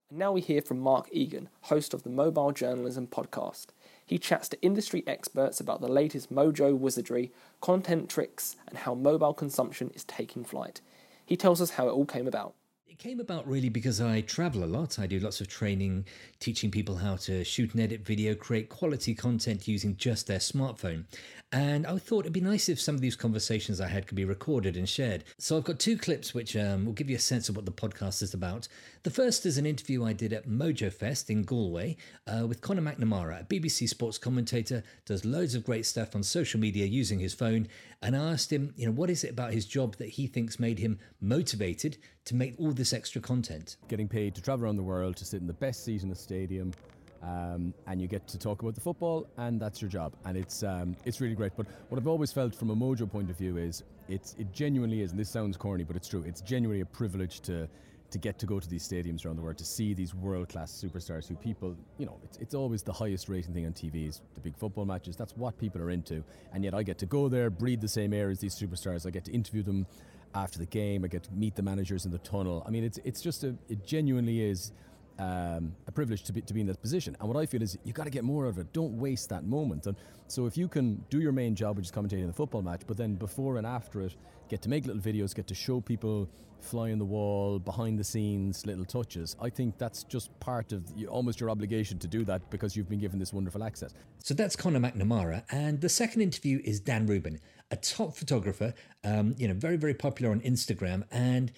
And 0.09 0.17
now 0.17 0.31
we 0.31 0.41
hear 0.41 0.63
from 0.63 0.79
Mark 0.79 1.07
Egan, 1.11 1.49
host 1.71 1.93
of 1.93 2.01
the 2.01 2.09
Mobile 2.09 2.51
Journalism 2.51 3.05
Podcast. 3.05 3.67
He 4.03 4.17
chats 4.17 4.49
to 4.49 4.61
industry 4.63 5.03
experts 5.05 5.59
about 5.59 5.81
the 5.81 5.87
latest 5.99 6.33
mojo 6.33 6.75
wizardry, 6.75 7.31
content 7.61 8.09
tricks, 8.09 8.55
and 8.67 8.79
how 8.79 8.95
mobile 8.95 9.35
consumption 9.35 9.91
is 9.93 10.03
taking 10.05 10.43
flight. 10.43 10.81
He 11.23 11.37
tells 11.37 11.61
us 11.61 11.71
how 11.71 11.87
it 11.89 11.91
all 11.91 12.05
came 12.05 12.27
about. 12.27 12.55
Came 13.01 13.19
about 13.19 13.47
really 13.47 13.69
because 13.69 13.99
I 13.99 14.21
travel 14.21 14.63
a 14.63 14.65
lot. 14.65 14.99
I 14.99 15.07
do 15.07 15.19
lots 15.19 15.41
of 15.41 15.47
training, 15.47 16.05
teaching 16.39 16.69
people 16.69 16.97
how 16.97 17.15
to 17.15 17.43
shoot 17.43 17.73
and 17.73 17.81
edit 17.81 18.05
video, 18.05 18.35
create 18.35 18.69
quality 18.69 19.15
content 19.15 19.67
using 19.67 19.97
just 19.97 20.27
their 20.27 20.37
smartphone. 20.37 21.05
And 21.51 21.87
I 21.87 21.97
thought 21.97 22.21
it'd 22.21 22.31
be 22.31 22.41
nice 22.41 22.69
if 22.69 22.79
some 22.79 22.93
of 22.93 23.01
these 23.01 23.15
conversations 23.15 23.81
I 23.81 23.87
had 23.87 24.05
could 24.05 24.15
be 24.15 24.23
recorded 24.23 24.77
and 24.77 24.87
shared. 24.87 25.23
So 25.39 25.57
I've 25.57 25.63
got 25.63 25.79
two 25.79 25.97
clips 25.97 26.35
which 26.35 26.55
um, 26.55 26.85
will 26.85 26.93
give 26.93 27.09
you 27.09 27.15
a 27.15 27.19
sense 27.19 27.49
of 27.49 27.55
what 27.55 27.65
the 27.65 27.71
podcast 27.71 28.21
is 28.21 28.35
about. 28.35 28.67
The 29.01 29.09
first 29.09 29.47
is 29.47 29.57
an 29.57 29.65
interview 29.65 30.05
I 30.05 30.13
did 30.13 30.31
at 30.31 30.47
Mojo 30.47 30.93
Fest 30.93 31.31
in 31.31 31.41
Galway 31.41 31.97
uh, 32.27 32.45
with 32.45 32.61
Conor 32.61 32.83
McNamara, 32.83 33.41
a 33.41 33.43
BBC 33.43 33.89
sports 33.89 34.19
commentator, 34.19 34.83
does 35.07 35.25
loads 35.25 35.55
of 35.55 35.65
great 35.65 35.87
stuff 35.87 36.15
on 36.15 36.21
social 36.21 36.59
media 36.59 36.85
using 36.85 37.17
his 37.17 37.33
phone. 37.33 37.67
And 38.03 38.15
I 38.15 38.31
asked 38.31 38.51
him, 38.51 38.73
you 38.75 38.87
know, 38.87 38.91
what 38.91 39.11
is 39.11 39.23
it 39.23 39.29
about 39.29 39.53
his 39.53 39.65
job 39.65 39.95
that 39.97 40.09
he 40.09 40.25
thinks 40.25 40.59
made 40.59 40.79
him 40.79 40.97
motivated 41.19 41.97
to 42.25 42.35
make 42.35 42.55
all 42.59 42.71
this 42.71 42.93
extra 42.93 43.21
content? 43.21 43.77
Getting 43.87 44.07
paid 44.07 44.33
to 44.35 44.41
travel 44.41 44.65
around 44.65 44.77
the 44.77 44.83
world 44.83 45.15
to 45.17 45.25
sit 45.25 45.39
in 45.39 45.47
the 45.47 45.53
best 45.53 45.85
seat 45.85 46.01
in 46.01 46.09
a 46.11 46.15
stadium. 46.15 46.73
Um, 47.21 47.75
and 47.85 48.01
you 48.01 48.07
get 48.07 48.27
to 48.29 48.39
talk 48.39 48.63
about 48.63 48.73
the 48.73 48.81
football, 48.81 49.27
and 49.37 49.59
that's 49.59 49.79
your 49.79 49.91
job, 49.91 50.13
and 50.25 50.35
it's 50.35 50.63
um, 50.63 50.95
it's 51.05 51.21
really 51.21 51.35
great. 51.35 51.51
But 51.55 51.67
what 51.89 51.99
I've 51.99 52.07
always 52.07 52.31
felt 52.31 52.55
from 52.55 52.71
a 52.71 52.75
Mojo 52.75 53.07
point 53.07 53.29
of 53.29 53.37
view 53.37 53.57
is 53.57 53.83
it's 54.09 54.35
it 54.39 54.51
genuinely 54.51 55.01
is, 55.01 55.11
and 55.11 55.19
this 55.19 55.29
sounds 55.29 55.55
corny, 55.55 55.83
but 55.83 55.95
it's 55.95 56.07
true. 56.07 56.23
It's 56.25 56.41
genuinely 56.41 56.81
a 56.81 56.85
privilege 56.85 57.41
to 57.41 57.69
to 58.11 58.17
get 58.17 58.37
to 58.39 58.45
go 58.45 58.59
to 58.59 58.69
these 58.69 58.87
stadiums 58.87 59.25
around 59.25 59.37
the 59.37 59.41
world 59.41 59.57
to 59.57 59.65
see 59.65 59.93
these 59.93 60.13
world 60.13 60.49
class 60.49 60.71
superstars 60.71 61.27
who 61.27 61.35
people, 61.35 61.75
you 61.97 62.05
know, 62.05 62.19
it's, 62.23 62.37
it's 62.37 62.53
always 62.53 62.83
the 62.83 62.93
highest 62.93 63.29
rating 63.29 63.53
thing 63.53 63.65
on 63.65 63.73
TV 63.73 64.07
is 64.07 64.21
the 64.35 64.41
big 64.41 64.55
football 64.57 64.85
matches. 64.85 65.15
That's 65.15 65.35
what 65.35 65.57
people 65.57 65.81
are 65.81 65.89
into, 65.89 66.23
and 66.53 66.63
yet 66.63 66.73
I 66.73 66.83
get 66.83 66.97
to 66.99 67.05
go 67.05 67.29
there, 67.29 67.49
breathe 67.49 67.81
the 67.81 67.87
same 67.87 68.13
air 68.13 68.29
as 68.29 68.39
these 68.39 68.55
superstars. 68.55 69.05
I 69.05 69.09
get 69.09 69.25
to 69.25 69.31
interview 69.31 69.63
them 69.63 69.87
after 70.35 70.59
the 70.59 70.65
game. 70.65 71.03
I 71.03 71.07
get 71.07 71.23
to 71.23 71.33
meet 71.33 71.55
the 71.55 71.63
managers 71.63 72.05
in 72.05 72.11
the 72.11 72.19
tunnel. 72.19 72.63
I 72.67 72.69
mean, 72.69 72.83
it's 72.83 72.99
it's 73.03 73.21
just 73.21 73.43
a 73.43 73.55
it 73.69 73.85
genuinely 73.85 74.41
is 74.41 74.71
um, 75.19 75.75
a 75.87 75.91
privilege 75.91 76.23
to 76.23 76.33
be, 76.33 76.41
to 76.41 76.53
be 76.53 76.61
in 76.61 76.67
that 76.67 76.81
position. 76.81 77.15
And 77.19 77.29
what 77.29 77.37
I 77.37 77.45
feel 77.45 77.61
is 77.61 77.77
you've 77.83 77.95
got 77.95 78.05
to 78.05 78.09
get 78.09 78.23
more 78.23 78.45
out 78.45 78.49
of 78.49 78.57
it. 78.57 78.73
Don't 78.73 78.97
waste 78.97 79.29
that 79.29 79.43
moment. 79.43 79.85
And 79.85 79.95
so 80.27 80.45
if 80.47 80.57
you 80.57 80.67
can 80.67 81.03
do 81.09 81.19
your 81.19 81.31
main 81.31 81.55
job, 81.55 81.77
which 81.77 81.85
is 81.85 81.91
commentating 81.91 82.27
the 82.27 82.33
football 82.33 82.61
match, 82.61 82.81
but 82.87 82.97
then 82.97 83.15
before 83.15 83.57
and 83.57 83.67
after 83.67 84.01
it, 84.01 84.15
get 84.51 84.61
to 84.61 84.69
make 84.69 84.85
little 84.85 85.01
videos, 85.01 85.33
get 85.33 85.47
to 85.47 85.55
show 85.55 85.79
people 85.79 86.29
fly 86.59 86.91
on 86.91 86.99
the 86.99 87.05
wall, 87.05 87.57
behind 87.57 87.97
the 87.97 88.03
scenes, 88.03 88.65
little 88.65 88.83
touches. 88.85 89.35
I 89.41 89.49
think 89.49 89.77
that's 89.77 90.03
just 90.03 90.37
part 90.41 90.73
of 90.73 90.85
almost 91.09 91.39
your 91.39 91.49
obligation 91.49 91.97
to 91.99 92.07
do 92.07 92.23
that 92.25 92.47
because 92.51 92.75
you've 92.75 92.89
been 92.89 92.99
given 92.99 93.17
this 93.17 93.33
wonderful 93.33 93.63
access. 93.63 93.93
So 94.19 94.33
that's 94.33 94.55
Conor 94.57 94.79
McNamara, 94.79 95.43
and 95.51 95.79
the 95.79 95.89
second 95.89 96.21
interview 96.21 96.61
is 96.65 96.81
Dan 96.81 97.07
Rubin, 97.07 97.39
a 97.71 97.77
top 97.77 98.13
photographer, 98.15 98.73
um, 99.05 99.33
you 99.37 99.47
know, 99.47 99.53
very 99.53 99.77
very 99.77 99.93
popular 99.93 100.31
on 100.31 100.41
Instagram, 100.41 101.05
and 101.09 101.51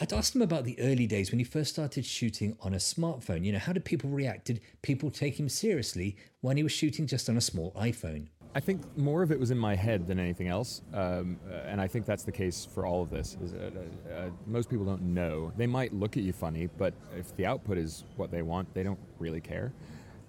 I'd 0.00 0.14
asked 0.14 0.34
him 0.34 0.40
about 0.40 0.64
the 0.64 0.80
early 0.80 1.06
days 1.06 1.30
when 1.30 1.40
he 1.40 1.44
first 1.44 1.70
started 1.74 2.06
shooting 2.06 2.56
on 2.60 2.72
a 2.72 2.78
smartphone. 2.78 3.44
You 3.44 3.52
know, 3.52 3.58
how 3.58 3.74
did 3.74 3.84
people 3.84 4.08
react? 4.08 4.46
Did 4.46 4.62
people 4.80 5.10
take 5.10 5.38
him 5.38 5.50
seriously 5.50 6.16
when 6.40 6.56
he 6.56 6.62
was 6.62 6.72
shooting 6.72 7.06
just 7.06 7.28
on 7.28 7.36
a 7.36 7.40
small 7.42 7.70
iPhone? 7.72 8.28
I 8.52 8.58
think 8.58 8.82
more 8.98 9.22
of 9.22 9.30
it 9.30 9.38
was 9.38 9.52
in 9.52 9.58
my 9.58 9.76
head 9.76 10.08
than 10.08 10.18
anything 10.18 10.48
else, 10.48 10.82
um, 10.92 11.38
and 11.66 11.80
I 11.80 11.86
think 11.86 12.04
that's 12.04 12.24
the 12.24 12.32
case 12.32 12.66
for 12.74 12.84
all 12.84 13.00
of 13.02 13.10
this. 13.10 13.36
Is, 13.40 13.54
uh, 13.54 13.70
uh, 14.12 14.30
most 14.46 14.68
people 14.68 14.84
don't 14.84 15.02
know. 15.14 15.52
They 15.56 15.68
might 15.68 15.92
look 15.94 16.16
at 16.16 16.24
you 16.24 16.32
funny, 16.32 16.68
but 16.76 16.92
if 17.16 17.34
the 17.36 17.46
output 17.46 17.78
is 17.78 18.04
what 18.16 18.32
they 18.32 18.42
want, 18.42 18.72
they 18.74 18.82
don't 18.82 18.98
really 19.20 19.40
care. 19.40 19.72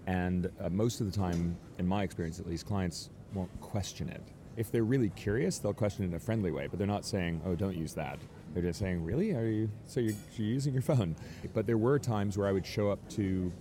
And 0.05 0.51
uh, 0.59 0.69
most 0.69 1.01
of 1.01 1.11
the 1.11 1.17
time, 1.17 1.57
in 1.79 1.87
my 1.87 2.03
experience 2.03 2.39
at 2.39 2.47
least, 2.47 2.67
clients 2.67 3.09
won't 3.33 3.49
question 3.59 4.07
it. 4.09 4.21
if 4.57 4.71
they're 4.71 4.83
really 4.83 5.09
curious, 5.11 5.59
they'll 5.59 5.73
question 5.73 6.03
it 6.03 6.09
in 6.09 6.13
a 6.13 6.19
friendly 6.19 6.51
way, 6.51 6.67
but 6.67 6.77
they're 6.77 6.87
not 6.87 7.05
saying, 7.05 7.41
"Oh, 7.45 7.55
don't 7.55 7.75
use 7.77 7.93
that." 7.93 8.19
They're 8.53 8.63
just 8.63 8.79
saying, 8.79 9.03
"Really? 9.03 9.31
Are 9.31 9.45
you 9.45 9.69
so 9.87 9.99
you're, 9.99 10.13
you're 10.37 10.47
using 10.47 10.73
your 10.73 10.81
phone?" 10.81 11.15
But 11.53 11.65
there 11.65 11.77
were 11.77 11.97
times 11.99 12.37
where 12.37 12.47
I 12.47 12.51
would 12.51 12.65
show 12.65 12.91
up 12.91 12.99
to 13.11 13.51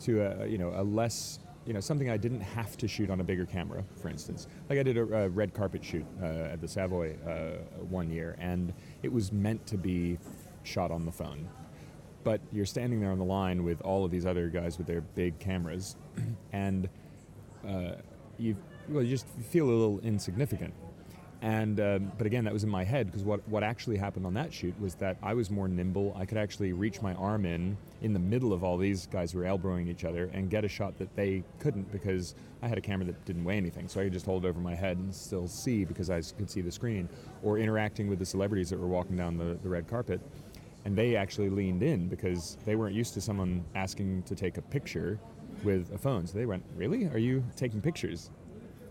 to 0.00 0.22
a 0.22 0.46
you 0.46 0.58
know 0.58 0.72
a 0.74 0.82
less 0.82 1.40
you 1.66 1.72
know 1.72 1.80
something 1.80 2.08
I 2.08 2.16
didn't 2.16 2.40
have 2.40 2.76
to 2.78 2.88
shoot 2.88 3.10
on 3.10 3.20
a 3.20 3.24
bigger 3.24 3.44
camera, 3.44 3.84
for 4.00 4.08
instance. 4.08 4.46
Like 4.70 4.78
I 4.78 4.82
did 4.82 4.96
a, 4.96 5.24
a 5.24 5.28
red 5.28 5.52
carpet 5.52 5.84
shoot 5.84 6.06
uh, 6.22 6.52
at 6.52 6.60
the 6.60 6.68
Savoy 6.68 7.16
uh, 7.26 7.58
one 7.88 8.10
year, 8.10 8.36
and 8.38 8.72
it 9.02 9.12
was 9.12 9.32
meant 9.32 9.66
to 9.66 9.76
be 9.76 10.18
shot 10.62 10.90
on 10.90 11.04
the 11.04 11.12
phone. 11.12 11.48
But 12.22 12.40
you're 12.52 12.66
standing 12.66 13.00
there 13.00 13.10
on 13.10 13.18
the 13.18 13.24
line 13.24 13.64
with 13.64 13.80
all 13.82 14.04
of 14.04 14.10
these 14.10 14.26
other 14.26 14.48
guys 14.48 14.78
with 14.78 14.86
their 14.86 15.00
big 15.00 15.38
cameras, 15.38 15.96
and 16.52 16.88
uh, 17.66 17.96
you 18.38 18.56
well 18.88 19.02
you 19.02 19.10
just 19.10 19.26
feel 19.50 19.66
a 19.66 19.70
little 19.70 19.98
insignificant 20.00 20.72
and 21.42 21.78
um, 21.80 22.12
but 22.16 22.26
again, 22.26 22.44
that 22.44 22.52
was 22.52 22.64
in 22.64 22.70
my 22.70 22.82
head 22.82 23.06
because 23.06 23.22
what 23.22 23.46
what 23.48 23.62
actually 23.62 23.98
happened 23.98 24.24
on 24.24 24.34
that 24.34 24.52
shoot 24.52 24.78
was 24.80 24.94
that 24.96 25.18
I 25.22 25.34
was 25.34 25.50
more 25.50 25.68
nimble. 25.68 26.14
I 26.18 26.24
could 26.24 26.38
actually 26.38 26.72
reach 26.72 27.02
my 27.02 27.14
arm 27.14 27.44
in 27.44 27.76
in 28.00 28.14
the 28.14 28.18
middle 28.18 28.52
of 28.52 28.64
all 28.64 28.78
these 28.78 29.06
guys 29.06 29.32
who 29.32 29.38
were 29.38 29.44
elbowing 29.44 29.86
each 29.86 30.04
other 30.04 30.30
and 30.32 30.48
get 30.48 30.64
a 30.64 30.68
shot 30.68 30.96
that 30.98 31.14
they 31.14 31.44
couldn't 31.58 31.90
because 31.92 32.34
I 32.62 32.68
had 32.68 32.78
a 32.78 32.80
camera 32.80 33.06
that 33.06 33.22
didn't 33.26 33.44
weigh 33.44 33.58
anything, 33.58 33.86
so 33.86 34.00
I 34.00 34.04
could 34.04 34.14
just 34.14 34.24
hold 34.24 34.44
it 34.44 34.48
over 34.48 34.60
my 34.60 34.74
head 34.74 34.96
and 34.96 35.14
still 35.14 35.46
see 35.46 35.84
because 35.84 36.08
I 36.08 36.22
could 36.22 36.50
see 36.50 36.62
the 36.62 36.72
screen. 36.72 37.08
Or 37.42 37.58
interacting 37.58 38.08
with 38.08 38.18
the 38.18 38.26
celebrities 38.26 38.70
that 38.70 38.78
were 38.78 38.88
walking 38.88 39.16
down 39.16 39.36
the, 39.36 39.58
the 39.62 39.68
red 39.68 39.86
carpet, 39.88 40.20
and 40.86 40.96
they 40.96 41.16
actually 41.16 41.50
leaned 41.50 41.82
in 41.82 42.08
because 42.08 42.56
they 42.64 42.76
weren't 42.76 42.94
used 42.94 43.12
to 43.14 43.20
someone 43.20 43.62
asking 43.74 44.22
to 44.22 44.34
take 44.34 44.56
a 44.56 44.62
picture 44.62 45.18
with 45.64 45.92
a 45.94 45.98
phone. 45.98 46.26
So 46.26 46.38
they 46.38 46.46
went, 46.46 46.64
"Really? 46.74 47.06
Are 47.08 47.18
you 47.18 47.44
taking 47.56 47.82
pictures?" 47.82 48.30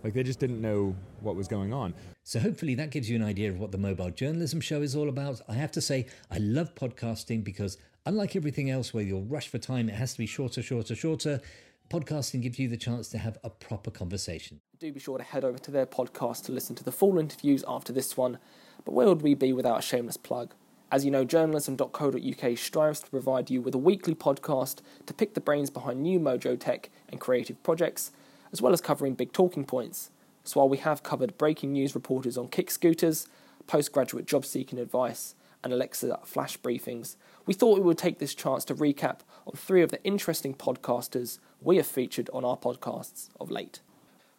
Like 0.04 0.14
they 0.14 0.24
just 0.24 0.40
didn't 0.40 0.62
know 0.62 0.96
what 1.22 1.36
was 1.36 1.48
going 1.48 1.74
on. 1.74 1.94
So 2.24 2.40
hopefully 2.40 2.75
that 2.75 2.92
gives 2.92 3.10
you 3.10 3.16
an 3.16 3.24
idea 3.24 3.50
of 3.50 3.60
what 3.60 3.72
the 3.72 3.78
mobile 3.78 4.12
journalism 4.12 4.62
show 4.62 4.82
is 4.82 4.96
all 4.96 5.10
about. 5.10 5.42
I 5.48 5.54
have 5.54 5.72
to 5.74 5.82
say, 5.82 6.08
I 6.32 6.38
love 6.38 6.75
podcasting 6.75 7.44
because 7.44 7.78
unlike 8.06 8.36
everything 8.36 8.70
else 8.70 8.94
where 8.94 9.04
you'll 9.04 9.25
rush 9.25 9.48
for 9.48 9.58
time, 9.58 9.90
it 9.90 9.96
has 9.96 10.14
to 10.14 10.18
be 10.20 10.25
shorter, 10.25 10.62
shorter, 10.62 10.96
shorter. 10.96 11.42
Podcasting 11.90 12.42
gives 12.42 12.58
you 12.58 12.68
the 12.68 12.78
chance 12.78 13.10
to 13.10 13.18
have 13.18 13.38
a 13.44 13.50
proper 13.50 13.92
conversation. 13.92 14.60
Do 14.80 14.92
be 14.92 15.00
sure 15.00 15.18
to 15.18 15.24
head 15.24 15.46
over 15.46 15.60
to 15.60 15.72
their 15.72 15.86
podcast 15.86 16.46
to 16.46 16.52
listen 16.52 16.75
to 16.75 16.84
the 16.84 16.92
full 16.92 17.20
interviews 17.20 17.64
after 17.68 17.94
this 17.94 18.18
one. 18.18 18.40
But 18.84 18.94
where 18.94 19.08
would 19.08 19.22
we 19.22 19.36
be 19.36 19.54
without 19.54 19.80
a 19.80 19.82
shameless 19.82 20.18
plug? 20.18 20.54
As 20.92 21.04
you 21.04 21.12
know, 21.12 21.25
journalism.co.uk 21.25 22.58
strives 22.58 23.00
to 23.02 23.10
provide 23.10 23.50
you 23.50 23.62
with 23.62 23.75
a 23.75 23.80
weekly 23.80 24.16
podcast 24.16 24.80
to 25.06 25.14
pick 25.14 25.34
the 25.34 25.42
brains 25.42 25.70
behind 25.70 26.02
new 26.02 26.20
mojo 26.20 26.60
tech 26.60 26.90
and 27.10 27.20
creative 27.20 27.62
projects 27.64 28.12
as 28.56 28.62
well 28.62 28.72
as 28.72 28.80
covering 28.80 29.16
big 29.16 29.34
talking 29.34 29.66
points. 29.66 30.12
So 30.46 30.62
while 30.62 30.70
we 30.70 30.78
have 30.78 31.04
covered 31.04 31.38
breaking 31.38 31.74
news 31.74 31.94
reporters 31.94 32.38
on 32.38 32.48
kick 32.48 32.72
scooters, 32.72 33.28
postgraduate 33.68 34.26
job 34.26 34.46
seeking 34.46 34.80
advice, 34.80 35.36
and 35.62 35.74
Alexa 35.74 36.20
flash 36.24 36.58
briefings, 36.58 37.18
we 37.46 37.54
thought 37.54 37.78
we 37.78 37.84
would 37.84 37.98
take 37.98 38.20
this 38.20 38.34
chance 38.34 38.64
to 38.64 38.74
recap 38.74 39.20
on 39.46 39.56
three 39.58 39.82
of 39.82 39.92
the 39.92 40.02
interesting 40.06 40.54
podcasters 40.54 41.40
we 41.60 41.76
have 41.76 41.86
featured 41.86 42.30
on 42.32 42.46
our 42.46 42.56
podcasts 42.56 43.28
of 43.42 43.52
late. 43.52 43.82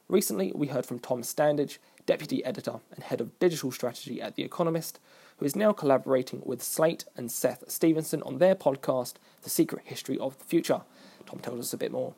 Recently, 0.08 0.50
we 0.54 0.68
heard 0.68 0.87
from 0.87 0.99
Tom 0.99 1.20
Standage, 1.20 1.76
Deputy 2.06 2.42
Editor 2.42 2.80
and 2.94 3.04
Head 3.04 3.20
of 3.20 3.38
Digital 3.38 3.70
Strategy 3.70 4.23
at 4.23 4.37
The 4.37 4.44
Economist, 4.44 4.99
who 5.37 5.44
is 5.44 5.54
now 5.54 5.75
collaborating 5.75 6.40
with 6.42 6.62
Slate 6.62 7.04
and 7.18 7.30
Seth 7.30 7.64
Stevenson 7.70 8.23
on 8.23 8.38
their 8.38 8.54
podcast, 8.54 9.16
The 9.42 9.50
Secret 9.50 9.82
History 9.85 10.16
of 10.16 10.38
the 10.38 10.44
Future. 10.44 10.80
Tom 11.26 11.40
tells 11.40 11.61
us 11.61 11.75
a 11.75 11.76
bit 11.76 11.92
more. 11.92 12.14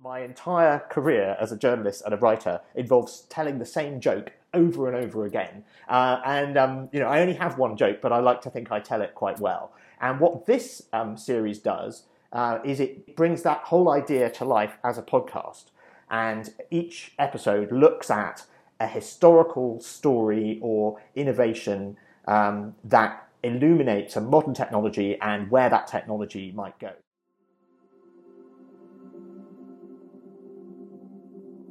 My 0.00 0.20
entire 0.20 0.78
career 0.78 1.36
as 1.40 1.50
a 1.50 1.56
journalist 1.56 2.02
and 2.04 2.14
a 2.14 2.16
writer 2.16 2.60
involves 2.76 3.22
telling 3.22 3.58
the 3.58 3.66
same 3.66 4.00
joke 4.00 4.32
over 4.54 4.86
and 4.86 4.96
over 4.96 5.26
again. 5.26 5.64
Uh, 5.88 6.20
and, 6.24 6.56
um, 6.56 6.88
you 6.92 7.00
know, 7.00 7.08
I 7.08 7.20
only 7.20 7.34
have 7.34 7.58
one 7.58 7.76
joke, 7.76 8.00
but 8.00 8.12
I 8.12 8.20
like 8.20 8.40
to 8.42 8.50
think 8.50 8.70
I 8.70 8.78
tell 8.78 9.02
it 9.02 9.16
quite 9.16 9.40
well. 9.40 9.72
And 10.00 10.20
what 10.20 10.46
this 10.46 10.82
um, 10.92 11.16
series 11.16 11.58
does 11.58 12.04
uh, 12.32 12.60
is 12.64 12.78
it 12.78 13.16
brings 13.16 13.42
that 13.42 13.58
whole 13.64 13.90
idea 13.90 14.30
to 14.30 14.44
life 14.44 14.78
as 14.84 14.98
a 14.98 15.02
podcast. 15.02 15.64
And 16.10 16.54
each 16.70 17.14
episode 17.18 17.72
looks 17.72 18.08
at 18.08 18.44
a 18.78 18.86
historical 18.86 19.80
story 19.80 20.60
or 20.62 21.00
innovation 21.16 21.96
um, 22.28 22.76
that 22.84 23.28
illuminates 23.42 24.16
a 24.16 24.20
modern 24.20 24.54
technology 24.54 25.18
and 25.20 25.50
where 25.50 25.68
that 25.68 25.88
technology 25.88 26.52
might 26.52 26.78
go. 26.78 26.92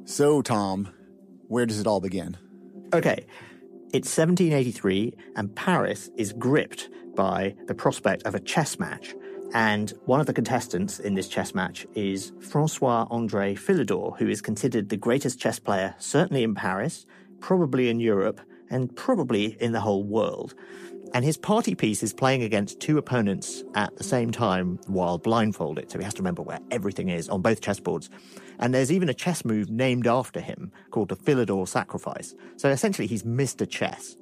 So, 0.08 0.40
Tom, 0.40 0.88
where 1.48 1.66
does 1.66 1.80
it 1.80 1.86
all 1.86 2.00
begin? 2.00 2.38
Okay, 2.94 3.26
it's 3.92 4.16
1783, 4.16 5.12
and 5.36 5.54
Paris 5.54 6.08
is 6.16 6.32
gripped 6.32 6.88
by 7.14 7.54
the 7.66 7.74
prospect 7.74 8.22
of 8.22 8.34
a 8.34 8.40
chess 8.40 8.78
match. 8.78 9.14
And 9.52 9.92
one 10.06 10.18
of 10.18 10.24
the 10.24 10.32
contestants 10.32 10.98
in 10.98 11.12
this 11.12 11.28
chess 11.28 11.54
match 11.54 11.86
is 11.94 12.32
Francois 12.40 13.06
Andre 13.10 13.54
Philidor, 13.54 14.16
who 14.16 14.28
is 14.28 14.40
considered 14.40 14.88
the 14.88 14.96
greatest 14.96 15.38
chess 15.38 15.58
player, 15.58 15.94
certainly 15.98 16.42
in 16.42 16.54
Paris, 16.54 17.04
probably 17.40 17.90
in 17.90 18.00
Europe, 18.00 18.40
and 18.70 18.96
probably 18.96 19.58
in 19.60 19.72
the 19.72 19.80
whole 19.80 20.04
world. 20.04 20.54
And 21.12 21.22
his 21.22 21.36
party 21.36 21.74
piece 21.74 22.02
is 22.02 22.14
playing 22.14 22.42
against 22.42 22.80
two 22.80 22.96
opponents 22.96 23.62
at 23.74 23.94
the 23.96 24.04
same 24.04 24.30
time 24.30 24.78
while 24.86 25.18
blindfolded. 25.18 25.90
So 25.90 25.98
he 25.98 26.04
has 26.04 26.14
to 26.14 26.22
remember 26.22 26.42
where 26.42 26.60
everything 26.70 27.10
is 27.10 27.28
on 27.28 27.42
both 27.42 27.60
chessboards. 27.60 28.08
And 28.58 28.74
there's 28.74 28.92
even 28.92 29.08
a 29.08 29.14
chess 29.14 29.44
move 29.44 29.70
named 29.70 30.06
after 30.06 30.40
him 30.40 30.72
called 30.90 31.08
the 31.08 31.16
Philidor 31.16 31.68
Sacrifice. 31.68 32.34
So 32.56 32.68
essentially, 32.68 33.06
he's 33.06 33.22
Mr. 33.22 33.68
Chess. 33.68 34.16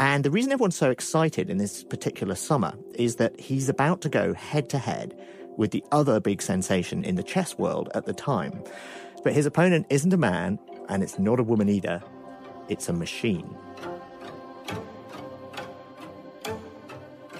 And 0.00 0.24
the 0.24 0.30
reason 0.30 0.52
everyone's 0.52 0.76
so 0.76 0.90
excited 0.90 1.50
in 1.50 1.58
this 1.58 1.82
particular 1.82 2.36
summer 2.36 2.74
is 2.94 3.16
that 3.16 3.38
he's 3.38 3.68
about 3.68 4.00
to 4.02 4.08
go 4.08 4.32
head 4.32 4.68
to 4.70 4.78
head 4.78 5.18
with 5.56 5.72
the 5.72 5.82
other 5.90 6.20
big 6.20 6.40
sensation 6.40 7.04
in 7.04 7.16
the 7.16 7.22
chess 7.22 7.58
world 7.58 7.90
at 7.94 8.06
the 8.06 8.12
time. 8.12 8.62
But 9.24 9.32
his 9.32 9.44
opponent 9.44 9.86
isn't 9.90 10.12
a 10.12 10.16
man, 10.16 10.60
and 10.88 11.02
it's 11.02 11.18
not 11.18 11.40
a 11.40 11.42
woman 11.42 11.68
either, 11.68 12.00
it's 12.68 12.88
a 12.88 12.92
machine. 12.92 13.56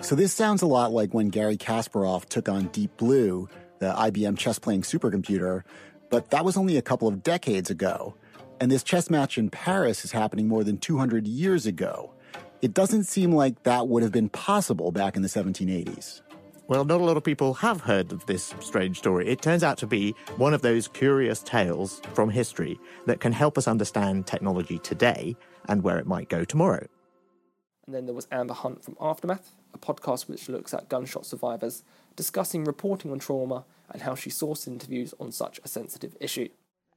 So 0.00 0.16
this 0.16 0.33
sounds 0.33 0.62
a 0.62 0.66
lot 0.66 0.92
like 0.92 1.14
when 1.14 1.28
Gary 1.28 1.57
Kasparov 1.57 2.25
took 2.25 2.49
on 2.49 2.68
Deep 2.68 2.97
Blue, 2.97 3.49
the 3.78 3.92
IBM 3.92 4.37
chess 4.38 4.58
playing 4.58 4.82
supercomputer, 4.82 5.62
but 6.11 6.30
that 6.30 6.44
was 6.44 6.56
only 6.56 6.76
a 6.76 6.82
couple 6.82 7.08
of 7.08 7.23
decades 7.23 7.70
ago. 7.70 8.14
And 8.61 8.70
this 8.70 8.82
chess 8.82 9.11
match 9.11 9.38
in 9.38 9.50
Paris 9.50 10.04
is 10.04 10.12
happening 10.12 10.49
more 10.49 10.64
than 10.64 10.78
200 10.78 11.26
years 11.26 11.66
ago. 11.66 12.14
It 12.61 12.75
doesn't 12.75 13.04
seem 13.04 13.32
like 13.32 13.62
that 13.62 13.87
would 13.87 14.02
have 14.02 14.11
been 14.11 14.28
possible 14.28 14.90
back 14.90 15.14
in 15.14 15.23
the 15.23 15.28
1780s. 15.28 16.23
Well, 16.66 16.85
not 16.85 17.00
a 17.00 17.04
lot 17.04 17.16
of 17.16 17.25
people 17.25 17.54
have 17.54 17.80
heard 17.80 18.12
of 18.12 18.26
this 18.26 18.54
strange 18.61 18.99
story. 18.99 19.26
It 19.28 19.40
turns 19.40 19.62
out 19.62 19.78
to 19.78 19.87
be 19.87 20.14
one 20.37 20.52
of 20.52 20.61
those 20.61 20.87
curious 20.87 21.40
tales 21.42 22.02
from 22.12 22.28
history 22.28 22.78
that 23.06 23.20
can 23.20 23.32
help 23.32 23.56
us 23.56 23.66
understand 23.66 24.26
technology 24.26 24.78
today 24.80 25.35
and 25.66 25.82
where 25.82 25.99
it 25.99 26.06
might 26.06 26.28
go 26.28 26.44
tomorrow. 26.44 26.87
And 27.87 27.94
then 27.94 28.04
there 28.04 28.14
was 28.14 28.28
Amber 28.30 28.52
Hunt 28.52 28.85
from 28.85 28.97
Aftermath, 29.00 29.54
a 29.73 29.78
podcast 29.78 30.28
which 30.28 30.50
looks 30.50 30.75
at 30.75 30.90
gunshot 30.90 31.25
survivors, 31.25 31.85
discussing 32.18 32.64
reporting 32.64 33.12
on 33.12 33.20
trauma 33.20 33.64
and 33.92 34.02
how 34.02 34.16
she 34.16 34.28
sourced 34.28 34.66
interviews 34.66 35.14
on 35.20 35.30
such 35.30 35.60
a 35.64 35.68
sensitive 35.68 36.16
issue. 36.20 36.48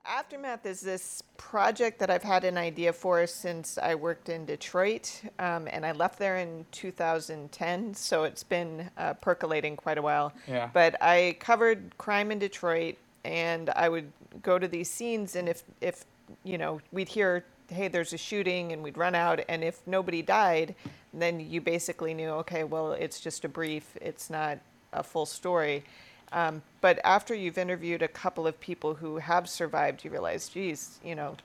Aftermath 0.04 0.66
is 0.66 0.82
this 0.82 1.22
project 1.38 2.00
that 2.00 2.10
I've 2.10 2.24
had 2.24 2.44
an 2.44 2.58
idea 2.58 2.92
for 2.92 3.28
since 3.28 3.78
I 3.78 3.94
worked 3.94 4.30
in 4.30 4.48
Detroit, 4.48 5.22
um, 5.38 5.68
and 5.72 5.86
I 5.86 5.92
left 5.92 6.18
there 6.18 6.38
in 6.38 6.66
2010, 6.72 7.94
so 7.94 8.24
it's 8.24 8.44
been 8.44 8.90
uh, 8.98 9.13
percolating 9.13 9.75
quite 9.75 10.00
a 10.00 10.01
while. 10.01 10.34
Yeah. 10.48 10.72
But 10.74 10.96
I 11.04 11.38
covered 11.40 11.96
crime 12.00 12.32
in 12.32 12.40
Detroit, 12.40 12.96
and 13.24 13.70
I 13.70 13.90
would 13.90 14.12
go 14.42 14.58
to 14.58 14.68
these 14.68 14.90
scenes, 14.90 15.36
and 15.36 15.48
if 15.48 15.63
if 15.82 16.06
you 16.44 16.58
know 16.58 16.82
we'd 16.92 17.10
hear 17.10 17.46
hey, 17.70 17.88
there's 17.88 18.12
a 18.12 18.18
shooting, 18.18 18.74
and 18.74 18.84
we'd 18.84 18.98
run 18.98 19.13
out, 19.13 19.40
and 19.48 19.63
if 19.63 19.86
nobody 19.86 20.22
died, 20.24 20.75
then 21.13 21.40
you 21.40 21.62
basically 21.62 22.13
knew, 22.13 22.30
okay, 22.30 22.63
well, 22.63 22.92
it's 22.92 23.20
just 23.20 23.46
a 23.46 23.50
brief, 23.50 23.98
it's 24.01 24.30
not 24.30 24.60
a 24.94 25.04
full 25.04 25.26
story. 25.26 25.84
Um, 26.32 26.62
but 26.80 27.00
after 27.04 27.36
you've 27.36 27.58
interviewed 27.58 28.02
a 28.02 28.08
couple 28.08 28.48
of 28.48 28.60
people 28.60 28.96
who 28.96 29.18
have 29.18 29.50
survived, 29.50 30.06
you 30.06 30.12
realize, 30.12 30.50
geez, 30.50 31.00
you 31.04 31.16
know, 31.16 31.36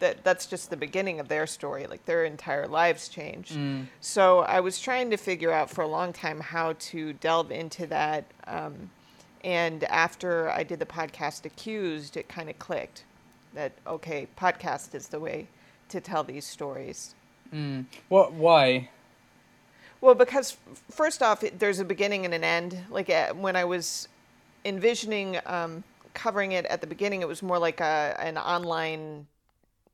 that 0.00 0.24
that's 0.24 0.46
just 0.46 0.70
the 0.70 0.76
beginning 0.76 1.20
of 1.20 1.28
their 1.28 1.46
story. 1.46 1.86
Like 1.86 2.04
their 2.06 2.24
entire 2.24 2.66
lives 2.66 3.08
changed. 3.08 3.52
Mm. 3.52 3.86
So 4.00 4.40
I 4.40 4.60
was 4.60 4.80
trying 4.80 5.10
to 5.10 5.16
figure 5.16 5.52
out 5.52 5.70
for 5.70 5.82
a 5.82 5.86
long 5.86 6.12
time 6.12 6.40
how 6.40 6.74
to 6.78 7.12
delve 7.14 7.50
into 7.50 7.86
that. 7.88 8.24
Um, 8.46 8.90
and 9.42 9.84
after 9.84 10.50
I 10.50 10.62
did 10.62 10.78
the 10.78 10.86
podcast 10.86 11.44
Accused, 11.44 12.16
it 12.16 12.28
kind 12.28 12.48
of 12.48 12.58
clicked 12.58 13.04
that 13.54 13.72
okay, 13.86 14.26
podcast 14.36 14.94
is 14.94 15.08
the 15.08 15.20
way 15.20 15.46
to 15.90 16.00
tell 16.00 16.24
these 16.24 16.46
stories. 16.46 17.14
Mm. 17.54 17.86
What? 18.08 18.32
Why? 18.32 18.88
Well, 20.04 20.14
because 20.14 20.58
first 20.90 21.22
off, 21.22 21.42
there's 21.58 21.78
a 21.78 21.84
beginning 21.84 22.26
and 22.26 22.34
an 22.34 22.44
end. 22.44 22.76
Like 22.90 23.08
uh, 23.08 23.32
when 23.32 23.56
I 23.56 23.64
was 23.64 24.06
envisioning 24.66 25.38
um, 25.46 25.82
covering 26.12 26.52
it 26.52 26.66
at 26.66 26.82
the 26.82 26.86
beginning, 26.86 27.22
it 27.22 27.26
was 27.26 27.42
more 27.42 27.58
like 27.58 27.80
a, 27.80 28.14
an 28.18 28.36
online 28.36 29.26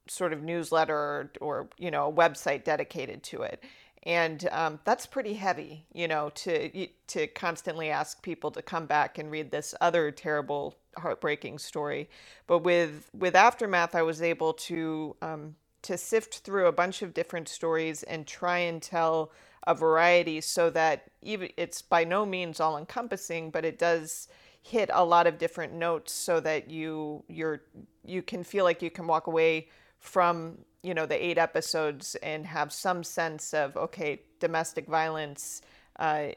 sort 0.09 0.33
of 0.33 0.43
newsletter 0.43 0.93
or, 0.93 1.31
or 1.40 1.69
you 1.79 1.93
know 1.93 2.09
a 2.09 2.12
website 2.12 2.64
dedicated 2.64 3.23
to 3.23 3.43
it 3.43 3.62
and 4.02 4.49
um, 4.50 4.81
that's 4.85 5.07
pretty 5.07 5.35
heavy 5.35 5.85
you 5.93 6.09
know 6.09 6.31
to 6.31 6.88
to 7.07 7.29
constantly 7.29 7.90
ask 7.90 8.21
people 8.21 8.50
to 8.50 8.61
come 8.61 8.87
back 8.87 9.19
and 9.19 9.31
read 9.31 9.52
this 9.52 9.73
other 9.81 10.11
terrible 10.11 10.75
heartbreaking 10.99 11.57
story 11.61 12.11
but 12.49 12.59
with 12.59 13.09
with 13.17 13.37
aftermath 13.37 13.95
i 13.95 14.02
was 14.02 14.21
able 14.21 14.52
to 14.52 15.14
um, 15.23 15.55
to 15.83 15.97
sift 15.97 16.39
through 16.39 16.67
a 16.67 16.73
bunch 16.73 17.03
of 17.03 17.15
different 17.15 17.49
stories 17.49 18.03
and 18.03 18.27
try 18.27 18.59
and 18.59 18.83
tell 18.83 19.33
a 19.67 19.75
variety 19.75 20.41
so 20.41 20.71
that 20.71 21.11
even 21.23 21.49
it's 21.57 21.83
by 21.83 22.03
no 22.05 22.25
means 22.25 22.61
all 22.61 22.79
encompassing 22.79 23.51
but 23.51 23.65
it 23.65 23.79
does 23.79 24.29
hit 24.63 24.91
a 24.93 25.05
lot 25.05 25.27
of 25.27 25.39
different 25.39 25.73
notes 25.73 26.13
so 26.13 26.41
that 26.41 26.71
you 26.71 27.23
you're 27.29 27.63
you 28.05 28.23
can 28.23 28.43
feel 28.43 28.65
like 28.65 28.83
you 28.83 28.91
can 28.91 29.07
walk 29.07 29.27
away 29.27 29.69
from 29.99 30.57
you 30.83 30.95
know 30.95 31.07
the 31.07 31.25
eight 31.25 31.39
episodes 31.39 32.15
and 32.23 32.47
have 32.47 32.73
some 32.73 33.05
sense 33.05 33.53
of 33.53 33.77
okay 33.77 34.21
domestic 34.39 34.87
violence 34.87 35.61
uh, 35.99 36.29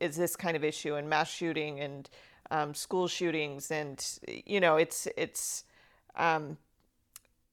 is 0.00 0.16
this 0.16 0.34
kind 0.34 0.56
of 0.56 0.64
issue 0.64 0.94
and 0.94 1.08
mass 1.08 1.30
shooting 1.30 1.80
and 1.80 2.10
um, 2.50 2.74
school 2.74 3.08
shootings 3.08 3.70
and 3.70 4.18
you 4.44 4.60
know 4.60 4.76
it's 4.76 5.06
it's 5.16 5.64
um, 6.16 6.56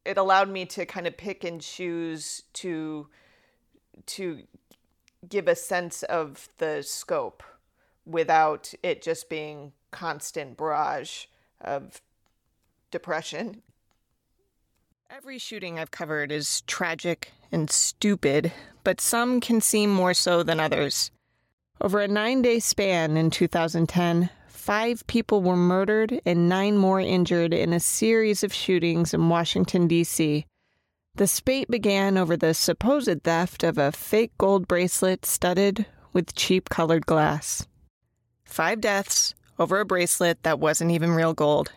it 0.06 0.18
allowed 0.18 0.50
me 0.50 0.66
to 0.66 0.86
kind 0.86 1.08
of 1.08 1.18
pick 1.18 1.44
and 1.44 1.62
choose 1.62 2.44
to 2.54 3.08
to 4.06 4.44
give 5.28 5.48
a 5.48 5.56
sense 5.56 6.04
of 6.04 6.50
the 6.58 6.82
scope 6.84 7.44
without 8.06 8.74
it 8.84 9.02
just 9.02 9.30
being 9.30 9.72
constant 9.92 10.58
barrage 10.58 11.26
of 11.62 12.02
depression 12.92 13.62
Every 15.16 15.38
shooting 15.38 15.78
I've 15.78 15.92
covered 15.92 16.32
is 16.32 16.62
tragic 16.62 17.32
and 17.52 17.70
stupid, 17.70 18.52
but 18.84 19.00
some 19.00 19.42
can 19.42 19.62
seem 19.62 19.92
more 19.92 20.16
so 20.16 20.42
than 20.42 20.60
others. 20.60 21.12
Over 21.80 22.00
a 22.00 22.08
nine 22.08 22.42
day 22.42 22.58
span 22.58 23.16
in 23.16 23.30
2010, 23.30 24.32
five 24.64 25.06
people 25.08 25.42
were 25.42 25.58
murdered 25.58 26.22
and 26.26 26.48
nine 26.48 26.78
more 26.78 27.02
injured 27.02 27.54
in 27.54 27.74
a 27.74 27.80
series 27.82 28.46
of 28.46 28.54
shootings 28.54 29.14
in 29.14 29.28
Washington, 29.28 29.90
D.C. 29.90 30.46
The 31.16 31.28
spate 31.28 31.70
began 31.70 32.18
over 32.18 32.38
the 32.38 32.54
supposed 32.54 33.24
theft 33.24 33.62
of 33.64 33.78
a 33.78 33.92
fake 33.92 34.32
gold 34.38 34.66
bracelet 34.66 35.26
studded 35.26 35.86
with 36.14 36.34
cheap 36.34 36.70
colored 36.70 37.06
glass. 37.06 37.68
Five 38.46 38.80
deaths 38.80 39.36
over 39.60 39.82
a 39.82 39.86
bracelet 39.86 40.44
that 40.44 40.62
wasn't 40.62 40.92
even 40.92 41.12
real 41.12 41.34
gold. 41.34 41.74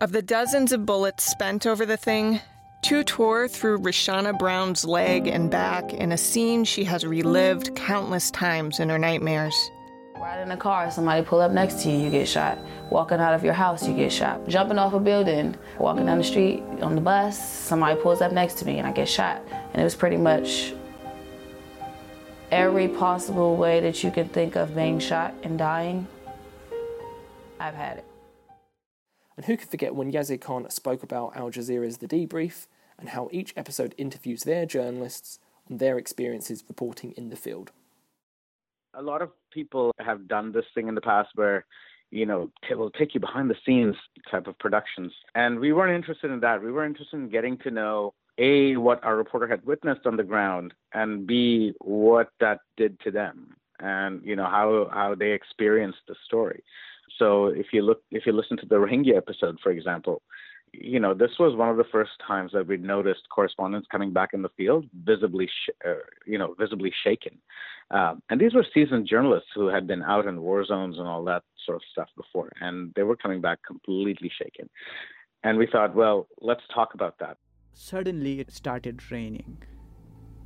Of 0.00 0.12
the 0.12 0.22
dozens 0.22 0.72
of 0.72 0.86
bullets 0.86 1.24
spent 1.24 1.66
over 1.66 1.84
the 1.84 1.98
thing, 1.98 2.40
two 2.82 3.04
tore 3.04 3.46
through 3.46 3.80
Rashana 3.80 4.38
Brown's 4.38 4.86
leg 4.86 5.26
and 5.26 5.50
back 5.50 5.92
in 5.92 6.12
a 6.12 6.16
scene 6.16 6.64
she 6.64 6.84
has 6.84 7.04
relived 7.04 7.76
countless 7.76 8.30
times 8.30 8.80
in 8.80 8.88
her 8.88 8.98
nightmares. 8.98 9.54
Riding 10.16 10.46
in 10.46 10.50
a 10.52 10.56
car, 10.56 10.90
somebody 10.90 11.24
pull 11.24 11.40
up 11.40 11.52
next 11.52 11.82
to 11.82 11.90
you, 11.90 11.98
you 11.98 12.10
get 12.10 12.28
shot. 12.28 12.58
Walking 12.88 13.18
out 13.18 13.34
of 13.34 13.44
your 13.44 13.52
house, 13.52 13.86
you 13.86 13.94
get 13.94 14.12
shot. 14.12 14.46
Jumping 14.48 14.78
off 14.78 14.94
a 14.94 15.00
building, 15.00 15.56
walking 15.78 16.06
down 16.06 16.18
the 16.18 16.24
street 16.24 16.62
on 16.80 16.94
the 16.94 17.00
bus, 17.00 17.36
somebody 17.36 18.00
pulls 18.00 18.20
up 18.20 18.32
next 18.32 18.54
to 18.58 18.64
me 18.64 18.78
and 18.78 18.86
I 18.86 18.92
get 18.92 19.08
shot. 19.08 19.42
And 19.50 19.80
it 19.80 19.84
was 19.84 19.94
pretty 19.94 20.16
much 20.16 20.72
every 22.50 22.86
possible 22.86 23.56
way 23.56 23.80
that 23.80 24.04
you 24.04 24.10
could 24.12 24.32
think 24.32 24.54
of 24.54 24.76
being 24.76 25.00
shot 25.00 25.34
and 25.42 25.58
dying, 25.58 26.06
I've 27.58 27.74
had 27.74 27.98
it. 27.98 28.04
And 29.36 29.44
who 29.46 29.56
could 29.56 29.68
forget 29.68 29.94
when 29.94 30.12
Yazid 30.12 30.40
Khan 30.40 30.70
spoke 30.70 31.02
about 31.02 31.36
Al 31.36 31.50
Jazeera's 31.50 31.98
The 31.98 32.06
Debrief 32.06 32.66
and 32.98 33.08
how 33.08 33.28
each 33.32 33.52
episode 33.56 33.94
interviews 33.98 34.44
their 34.44 34.64
journalists 34.64 35.40
on 35.68 35.78
their 35.78 35.98
experiences 35.98 36.62
reporting 36.68 37.12
in 37.16 37.30
the 37.30 37.36
field. 37.36 37.72
A 38.96 39.02
lot 39.02 39.22
of 39.22 39.30
people 39.52 39.92
have 39.98 40.28
done 40.28 40.52
this 40.52 40.64
thing 40.74 40.88
in 40.88 40.94
the 40.94 41.00
past 41.00 41.30
where, 41.34 41.64
you 42.10 42.26
know, 42.26 42.50
it 42.70 42.78
will 42.78 42.90
take 42.90 43.14
you 43.14 43.20
behind 43.20 43.50
the 43.50 43.56
scenes 43.64 43.96
type 44.30 44.46
of 44.46 44.58
productions. 44.58 45.12
And 45.34 45.58
we 45.58 45.72
weren't 45.72 45.94
interested 45.94 46.30
in 46.30 46.40
that. 46.40 46.62
We 46.62 46.72
were 46.72 46.84
interested 46.84 47.16
in 47.16 47.28
getting 47.28 47.58
to 47.58 47.70
know 47.70 48.14
A, 48.38 48.76
what 48.76 49.02
our 49.04 49.16
reporter 49.16 49.48
had 49.48 49.64
witnessed 49.66 50.06
on 50.06 50.16
the 50.16 50.22
ground, 50.22 50.74
and 50.92 51.26
B, 51.26 51.72
what 51.80 52.28
that 52.40 52.60
did 52.76 53.00
to 53.00 53.10
them 53.10 53.56
and, 53.80 54.22
you 54.24 54.36
know, 54.36 54.44
how, 54.44 54.88
how 54.92 55.14
they 55.14 55.32
experienced 55.32 55.98
the 56.06 56.14
story. 56.24 56.62
So 57.18 57.46
if 57.46 57.66
you 57.72 57.82
look, 57.82 58.02
if 58.10 58.26
you 58.26 58.32
listen 58.32 58.56
to 58.58 58.66
the 58.66 58.76
Rohingya 58.76 59.16
episode, 59.16 59.58
for 59.62 59.70
example, 59.70 60.22
you 60.80 61.00
know, 61.00 61.14
this 61.14 61.32
was 61.38 61.56
one 61.56 61.68
of 61.68 61.76
the 61.76 61.84
first 61.90 62.12
times 62.26 62.52
that 62.52 62.66
we'd 62.66 62.82
noticed 62.82 63.22
correspondents 63.34 63.88
coming 63.90 64.12
back 64.12 64.30
in 64.32 64.42
the 64.42 64.48
field 64.56 64.86
visibly, 65.04 65.46
sh- 65.46 65.70
uh, 65.86 65.94
you 66.26 66.38
know, 66.38 66.54
visibly 66.58 66.92
shaken. 67.04 67.38
Um, 67.90 68.22
and 68.30 68.40
these 68.40 68.54
were 68.54 68.66
seasoned 68.74 69.06
journalists 69.06 69.50
who 69.54 69.66
had 69.66 69.86
been 69.86 70.02
out 70.02 70.26
in 70.26 70.40
war 70.40 70.64
zones 70.64 70.98
and 70.98 71.06
all 71.06 71.24
that 71.24 71.42
sort 71.64 71.76
of 71.76 71.82
stuff 71.92 72.08
before, 72.16 72.50
and 72.60 72.92
they 72.96 73.02
were 73.02 73.16
coming 73.16 73.40
back 73.40 73.58
completely 73.66 74.30
shaken. 74.42 74.68
And 75.42 75.58
we 75.58 75.66
thought, 75.66 75.94
well, 75.94 76.28
let's 76.40 76.62
talk 76.74 76.94
about 76.94 77.18
that. 77.18 77.36
Suddenly, 77.74 78.40
it 78.40 78.50
started 78.50 79.10
raining. 79.10 79.62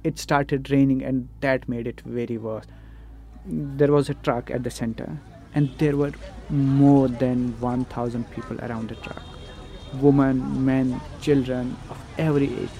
It 0.02 0.18
started 0.18 0.70
raining, 0.70 1.02
and 1.02 1.28
that 1.40 1.68
made 1.68 1.86
it 1.86 2.00
very 2.00 2.38
worse. 2.38 2.66
There 3.46 3.92
was 3.92 4.10
a 4.10 4.14
truck 4.14 4.50
at 4.50 4.64
the 4.64 4.70
center 4.70 5.18
and 5.54 5.70
there 5.78 5.96
were 5.96 6.12
more 6.50 7.08
than 7.08 7.58
1000 7.60 8.30
people 8.30 8.60
around 8.60 8.88
the 8.90 8.94
truck 8.96 9.22
women 9.94 10.64
men 10.64 11.00
children 11.20 11.76
of 11.90 11.98
every 12.18 12.46
age. 12.46 12.70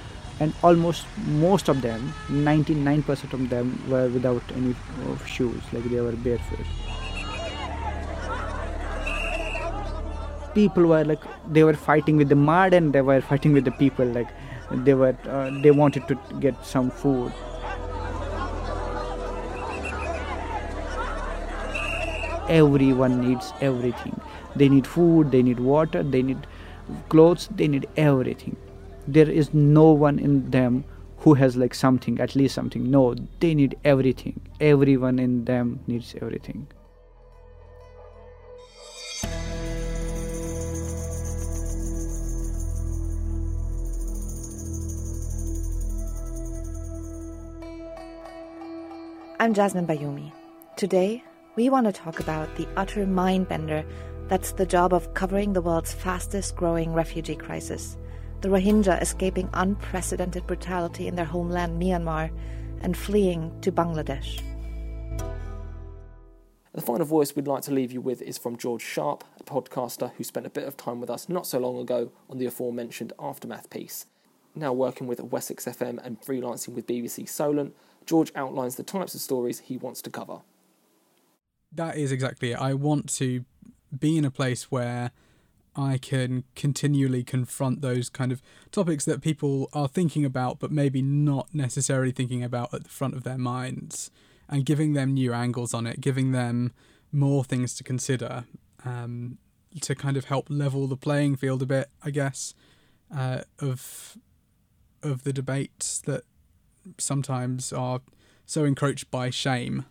And 0.40 0.55
almost 0.62 1.07
most 1.27 1.68
of 1.68 1.83
them 1.83 2.12
99% 2.29 3.33
of 3.33 3.49
them 3.51 3.83
were 3.88 4.09
without 4.09 4.42
any 4.55 4.75
shoes 5.27 5.62
like 5.73 5.85
they 5.85 6.01
were 6.01 6.12
barefoot. 6.12 6.66
People 10.55 10.87
were 10.87 11.05
like 11.05 11.23
they 11.53 11.64
were 11.64 11.75
fighting 11.75 12.16
with 12.16 12.29
the 12.29 12.37
mud 12.37 12.73
and 12.73 12.92
they 12.92 13.01
were 13.01 13.21
fighting 13.21 13.53
with 13.53 13.64
the 13.64 13.73
people 13.73 14.07
like 14.07 14.29
they 14.71 14.94
were 14.94 15.16
uh, 15.29 15.51
they 15.62 15.71
wanted 15.71 16.07
to 16.09 16.18
get 16.40 16.64
some 16.64 16.90
food. 16.90 17.33
Everyone 22.49 23.21
needs 23.21 23.53
everything. 23.61 24.21
They 24.57 24.68
need 24.68 24.87
food 24.87 25.31
they 25.33 25.42
need 25.42 25.61
water 25.61 26.03
they 26.03 26.23
need 26.23 26.47
clothes 27.09 27.48
they 27.55 27.68
need 27.68 27.88
everything. 27.96 28.57
There 29.07 29.31
is 29.31 29.55
no 29.55 29.90
one 29.92 30.18
in 30.18 30.51
them 30.51 30.85
who 31.18 31.35
has 31.35 31.57
like 31.57 31.74
something 31.74 32.20
at 32.20 32.37
least 32.37 32.55
something. 32.55 32.90
No 32.90 33.14
they 33.40 33.55
need 33.55 33.77
everything. 33.85 34.40
Everyone 34.61 35.18
in 35.18 35.44
them 35.44 35.81
needs 35.87 36.14
everything. 36.20 36.68
I'm 49.40 49.55
Jasmine 49.55 49.87
Bayoumi. 49.87 50.33
Today, 50.74 51.22
we 51.55 51.70
want 51.70 51.87
to 51.87 51.92
talk 51.92 52.18
about 52.18 52.57
the 52.57 52.66
utter 52.77 53.07
mind 53.07 53.48
bender 53.48 53.85
that's 54.28 54.52
the 54.52 54.66
job 54.66 54.92
of 54.92 55.14
covering 55.14 55.52
the 55.52 55.62
world's 55.62 55.92
fastest 55.92 56.54
growing 56.54 56.92
refugee 56.92 57.34
crisis 57.34 57.96
the 58.40 58.48
Rohingya 58.48 59.02
escaping 59.02 59.50
unprecedented 59.52 60.46
brutality 60.46 61.08
in 61.08 61.16
their 61.16 61.24
homeland, 61.24 61.82
Myanmar, 61.82 62.30
and 62.82 62.96
fleeing 62.96 63.60
to 63.62 63.72
Bangladesh. 63.72 64.40
The 66.72 66.80
final 66.80 67.04
voice 67.04 67.34
we'd 67.34 67.48
like 67.48 67.64
to 67.64 67.72
leave 67.72 67.90
you 67.90 68.00
with 68.00 68.22
is 68.22 68.38
from 68.38 68.56
George 68.56 68.82
Sharp, 68.82 69.24
a 69.40 69.42
podcaster 69.42 70.12
who 70.12 70.22
spent 70.22 70.46
a 70.46 70.50
bit 70.50 70.68
of 70.68 70.76
time 70.76 71.00
with 71.00 71.10
us 71.10 71.28
not 71.28 71.48
so 71.48 71.58
long 71.58 71.80
ago 71.80 72.12
on 72.30 72.38
the 72.38 72.46
aforementioned 72.46 73.12
Aftermath 73.18 73.70
piece. 73.70 74.06
Now 74.54 74.72
working 74.72 75.08
with 75.08 75.20
Wessex 75.20 75.64
FM 75.64 75.98
and 76.04 76.20
freelancing 76.20 76.74
with 76.74 76.86
BBC 76.86 77.28
Solent, 77.28 77.74
George 78.06 78.30
outlines 78.36 78.76
the 78.76 78.84
types 78.84 79.16
of 79.16 79.20
stories 79.20 79.58
he 79.58 79.76
wants 79.76 80.00
to 80.02 80.10
cover 80.10 80.42
that 81.72 81.96
is 81.96 82.12
exactly 82.12 82.52
it. 82.52 82.60
I 82.60 82.74
want 82.74 83.12
to 83.14 83.44
be 83.96 84.16
in 84.16 84.24
a 84.24 84.31
place 84.31 84.70
where 84.70 85.11
I 85.77 85.98
can 85.98 86.44
continually 86.57 87.22
confront 87.22 87.83
those 87.83 88.09
kind 88.09 88.33
of 88.33 88.42
topics 88.72 89.05
that 89.05 89.22
people 89.22 89.68
are 89.72 89.87
thinking 89.87 90.24
about, 90.24 90.59
but 90.59 90.72
maybe 90.72 91.03
not 91.03 91.55
necessarily 91.55 92.11
thinking 92.11 92.42
about 92.42 92.74
at 92.74 92.83
the 92.83 92.88
front 92.88 93.14
of 93.14 93.22
their 93.22 93.38
minds, 93.38 94.11
and 94.48 94.64
giving 94.64 94.94
them 94.94 95.14
new 95.14 95.33
angles 95.33 95.74
on 95.74 95.87
it, 95.87 96.01
giving 96.01 96.33
them 96.33 96.72
more 97.12 97.44
things 97.44 97.74
to 97.74 97.85
consider 97.85 98.44
um, 98.85 99.38
to 99.81 99.94
kind 99.94 100.16
of 100.16 100.27
help 100.27 100.46
level 100.48 100.87
the 100.87 100.96
playing 100.96 101.37
field 101.37 101.62
a 101.62 101.66
bit, 101.66 101.90
I 102.03 102.11
guess, 102.11 102.55
uh, 103.16 103.42
of 103.61 104.16
of 105.03 105.22
the 105.22 105.33
debates 105.33 106.01
that 106.01 106.24
sometimes 106.98 107.72
are 107.72 108.01
so 108.46 108.64
encroached 108.64 109.11
by 109.12 109.31
shame 109.31 109.85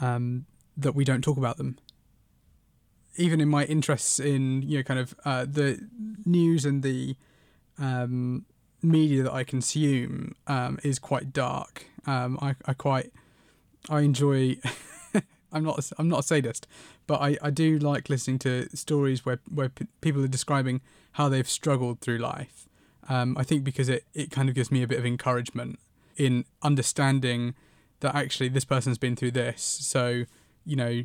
um, 0.00 0.46
that 0.76 0.94
we 0.94 1.04
don't 1.04 1.22
talk 1.22 1.36
about 1.36 1.58
them. 1.58 1.78
Even 3.16 3.40
in 3.40 3.48
my 3.48 3.64
interests 3.64 4.18
in 4.20 4.62
you 4.62 4.78
know 4.78 4.82
kind 4.82 5.00
of 5.00 5.14
uh, 5.24 5.46
the 5.48 5.80
news 6.24 6.64
and 6.64 6.82
the 6.82 7.16
um, 7.78 8.44
media 8.82 9.22
that 9.22 9.32
I 9.32 9.44
consume 9.44 10.34
um, 10.46 10.78
is 10.82 10.98
quite 10.98 11.32
dark. 11.32 11.86
Um, 12.06 12.38
I, 12.40 12.54
I 12.64 12.74
quite 12.74 13.12
I 13.88 14.00
enjoy. 14.00 14.56
I'm 15.52 15.64
not 15.64 15.90
I'm 15.98 16.08
not 16.08 16.20
a 16.20 16.22
sadist, 16.22 16.66
but 17.06 17.20
I, 17.20 17.36
I 17.40 17.50
do 17.50 17.78
like 17.78 18.08
listening 18.08 18.38
to 18.40 18.68
stories 18.76 19.24
where 19.24 19.40
where 19.52 19.68
p- 19.68 19.86
people 20.00 20.22
are 20.22 20.28
describing 20.28 20.80
how 21.12 21.28
they've 21.28 21.48
struggled 21.48 22.00
through 22.00 22.18
life. 22.18 22.68
Um, 23.08 23.36
I 23.38 23.44
think 23.44 23.64
because 23.64 23.88
it, 23.88 24.04
it 24.14 24.30
kind 24.30 24.48
of 24.48 24.54
gives 24.54 24.70
me 24.70 24.82
a 24.82 24.86
bit 24.86 24.98
of 24.98 25.06
encouragement 25.06 25.78
in 26.16 26.44
understanding 26.62 27.54
that 28.00 28.14
actually 28.14 28.48
this 28.48 28.64
person's 28.64 28.98
been 28.98 29.16
through 29.16 29.30
this. 29.30 29.62
So 29.62 30.24
you 30.64 30.76
know, 30.76 31.02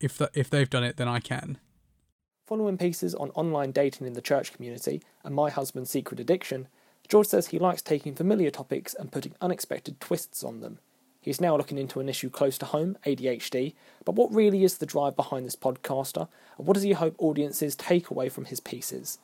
if 0.00 0.16
that 0.18 0.30
if 0.34 0.50
they've 0.50 0.70
done 0.70 0.84
it, 0.84 0.96
then 0.96 1.08
I 1.08 1.20
can. 1.20 1.58
Following 2.46 2.78
pieces 2.78 3.14
on 3.14 3.30
online 3.30 3.70
dating 3.70 4.06
in 4.06 4.14
the 4.14 4.20
church 4.20 4.52
community 4.52 5.02
and 5.22 5.34
my 5.34 5.50
husband's 5.50 5.90
secret 5.90 6.18
addiction, 6.18 6.66
George 7.08 7.28
says 7.28 7.48
he 7.48 7.58
likes 7.58 7.82
taking 7.82 8.14
familiar 8.14 8.50
topics 8.50 8.94
and 8.94 9.12
putting 9.12 9.34
unexpected 9.40 10.00
twists 10.00 10.42
on 10.42 10.60
them. 10.60 10.78
He's 11.20 11.40
now 11.40 11.56
looking 11.56 11.76
into 11.76 12.00
an 12.00 12.08
issue 12.08 12.30
close 12.30 12.56
to 12.58 12.66
home, 12.66 12.96
ADHD, 13.04 13.74
but 14.04 14.14
what 14.14 14.32
really 14.32 14.64
is 14.64 14.78
the 14.78 14.86
drive 14.86 15.16
behind 15.16 15.44
this 15.44 15.56
podcaster, 15.56 16.28
and 16.56 16.66
what 16.66 16.74
does 16.74 16.82
he 16.82 16.92
hope 16.92 17.14
audiences 17.18 17.76
take 17.76 18.10
away 18.10 18.30
from 18.30 18.46
his 18.46 18.58
pieces? 18.58 19.18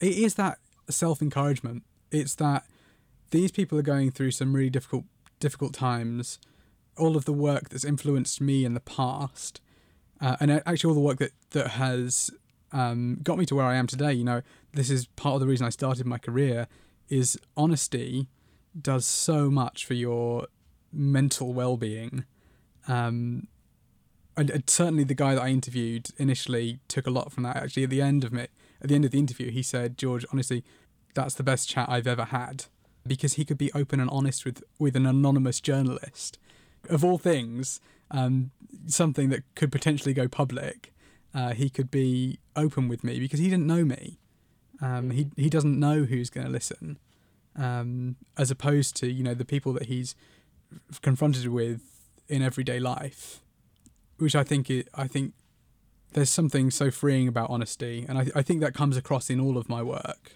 It 0.00 0.12
is 0.12 0.34
that 0.34 0.58
self 0.88 1.22
encouragement. 1.22 1.82
It's 2.10 2.34
that 2.36 2.66
these 3.30 3.50
people 3.50 3.78
are 3.78 3.82
going 3.82 4.10
through 4.10 4.30
some 4.30 4.54
really 4.54 4.70
difficult 4.70 5.04
difficult 5.40 5.74
times. 5.74 6.38
All 6.96 7.16
of 7.16 7.24
the 7.24 7.32
work 7.32 7.70
that's 7.70 7.84
influenced 7.84 8.40
me 8.40 8.64
in 8.64 8.74
the 8.74 8.80
past 8.80 9.60
uh, 10.22 10.36
and 10.38 10.50
actually 10.64 10.88
all 10.88 10.94
the 10.94 11.00
work 11.00 11.18
that 11.18 11.32
that 11.50 11.72
has 11.72 12.30
um, 12.70 13.18
got 13.22 13.36
me 13.36 13.44
to 13.46 13.56
where 13.56 13.66
I 13.66 13.74
am 13.74 13.88
today. 13.88 14.12
You 14.12 14.24
know, 14.24 14.42
this 14.72 14.88
is 14.88 15.06
part 15.06 15.34
of 15.34 15.40
the 15.40 15.46
reason 15.48 15.66
I 15.66 15.70
started 15.70 16.06
my 16.06 16.18
career. 16.18 16.68
Is 17.08 17.38
honesty 17.56 18.28
does 18.80 19.04
so 19.04 19.50
much 19.50 19.84
for 19.84 19.92
your 19.92 20.46
mental 20.90 21.52
well-being. 21.52 22.24
Um, 22.88 23.48
and, 24.34 24.48
and 24.48 24.70
certainly 24.70 25.04
the 25.04 25.14
guy 25.14 25.34
that 25.34 25.42
I 25.42 25.48
interviewed 25.48 26.08
initially 26.16 26.78
took 26.88 27.06
a 27.06 27.10
lot 27.10 27.32
from 27.32 27.42
that. 27.42 27.56
Actually, 27.56 27.82
at 27.82 27.90
the 27.90 28.00
end 28.00 28.24
of 28.24 28.32
it, 28.32 28.50
at 28.80 28.88
the 28.88 28.94
end 28.94 29.04
of 29.04 29.10
the 29.10 29.18
interview, 29.18 29.50
he 29.50 29.62
said, 29.62 29.98
"George, 29.98 30.24
honestly, 30.32 30.64
that's 31.14 31.34
the 31.34 31.42
best 31.42 31.68
chat 31.68 31.88
I've 31.88 32.06
ever 32.06 32.26
had." 32.26 32.66
Because 33.04 33.34
he 33.34 33.44
could 33.44 33.58
be 33.58 33.72
open 33.72 33.98
and 33.98 34.08
honest 34.08 34.44
with, 34.44 34.62
with 34.78 34.94
an 34.94 35.06
anonymous 35.06 35.60
journalist. 35.60 36.38
Of 36.88 37.04
all 37.04 37.18
things, 37.18 37.80
um, 38.10 38.50
something 38.86 39.28
that 39.30 39.42
could 39.54 39.70
potentially 39.70 40.14
go 40.14 40.28
public, 40.28 40.92
uh, 41.34 41.52
he 41.52 41.70
could 41.70 41.90
be 41.90 42.38
open 42.56 42.88
with 42.88 43.02
me 43.04 43.18
because 43.18 43.40
he 43.40 43.48
didn't 43.48 43.66
know 43.66 43.84
me. 43.84 44.18
Um, 44.80 45.10
he 45.10 45.28
he 45.36 45.48
doesn't 45.48 45.78
know 45.78 46.04
who's 46.04 46.28
going 46.28 46.46
to 46.46 46.52
listen, 46.52 46.98
um, 47.56 48.16
as 48.36 48.50
opposed 48.50 48.96
to 48.96 49.10
you 49.10 49.22
know 49.22 49.34
the 49.34 49.44
people 49.44 49.72
that 49.74 49.84
he's 49.86 50.14
confronted 51.02 51.46
with 51.48 52.10
in 52.28 52.42
everyday 52.42 52.80
life, 52.80 53.42
which 54.18 54.34
I 54.34 54.42
think 54.42 54.68
it, 54.70 54.88
I 54.94 55.06
think 55.06 55.34
there's 56.14 56.30
something 56.30 56.70
so 56.70 56.90
freeing 56.90 57.28
about 57.28 57.48
honesty, 57.48 58.04
and 58.08 58.18
I 58.18 58.26
I 58.34 58.42
think 58.42 58.60
that 58.60 58.74
comes 58.74 58.96
across 58.96 59.30
in 59.30 59.40
all 59.40 59.56
of 59.56 59.68
my 59.68 59.82
work. 59.82 60.32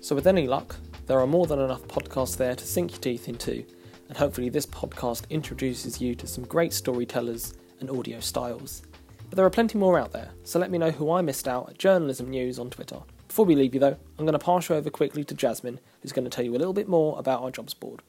So 0.00 0.14
with 0.14 0.26
any 0.26 0.46
luck, 0.46 0.76
there 1.10 1.18
are 1.18 1.26
more 1.26 1.48
than 1.48 1.58
enough 1.58 1.82
podcasts 1.88 2.36
there 2.36 2.54
to 2.54 2.64
sink 2.64 2.92
your 2.92 3.00
teeth 3.00 3.28
into, 3.28 3.64
and 4.06 4.16
hopefully, 4.16 4.48
this 4.48 4.64
podcast 4.64 5.28
introduces 5.28 6.00
you 6.00 6.14
to 6.14 6.24
some 6.24 6.44
great 6.44 6.72
storytellers 6.72 7.54
and 7.80 7.90
audio 7.90 8.20
styles. 8.20 8.82
But 9.28 9.34
there 9.34 9.44
are 9.44 9.50
plenty 9.50 9.76
more 9.76 9.98
out 9.98 10.12
there, 10.12 10.30
so 10.44 10.60
let 10.60 10.70
me 10.70 10.78
know 10.78 10.92
who 10.92 11.10
I 11.10 11.20
missed 11.20 11.48
out 11.48 11.68
at 11.68 11.78
Journalism 11.78 12.30
News 12.30 12.60
on 12.60 12.70
Twitter. 12.70 13.00
Before 13.26 13.44
we 13.44 13.56
leave 13.56 13.74
you 13.74 13.80
though, 13.80 13.96
I'm 14.20 14.24
going 14.24 14.38
to 14.38 14.44
pass 14.44 14.68
you 14.68 14.76
over 14.76 14.88
quickly 14.88 15.24
to 15.24 15.34
Jasmine, 15.34 15.80
who's 16.00 16.12
going 16.12 16.26
to 16.26 16.30
tell 16.30 16.44
you 16.44 16.54
a 16.54 16.58
little 16.58 16.72
bit 16.72 16.88
more 16.88 17.18
about 17.18 17.42
our 17.42 17.50
jobs 17.50 17.74
board. 17.74 18.02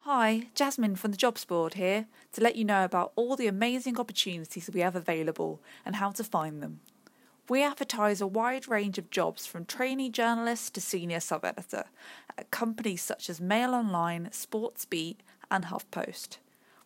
Hi, 0.00 0.48
Jasmine 0.56 0.96
from 0.96 1.12
the 1.12 1.16
Jobs 1.16 1.44
Board 1.44 1.74
here 1.74 2.06
to 2.32 2.40
let 2.40 2.56
you 2.56 2.64
know 2.64 2.84
about 2.84 3.12
all 3.14 3.36
the 3.36 3.46
amazing 3.46 3.96
opportunities 4.00 4.68
we 4.74 4.80
have 4.80 4.96
available 4.96 5.62
and 5.84 5.94
how 5.94 6.10
to 6.10 6.24
find 6.24 6.60
them. 6.60 6.80
We 7.48 7.62
advertise 7.62 8.20
a 8.20 8.26
wide 8.26 8.66
range 8.66 8.98
of 8.98 9.10
jobs 9.10 9.46
from 9.46 9.66
trainee 9.66 10.10
journalist 10.10 10.74
to 10.74 10.80
senior 10.80 11.20
sub 11.20 11.44
editor 11.44 11.84
at 12.36 12.50
companies 12.50 13.02
such 13.02 13.30
as 13.30 13.40
Mail 13.40 13.72
Online, 13.72 14.28
Sportsbeat, 14.32 15.18
and 15.48 15.66
HuffPost. 15.66 16.38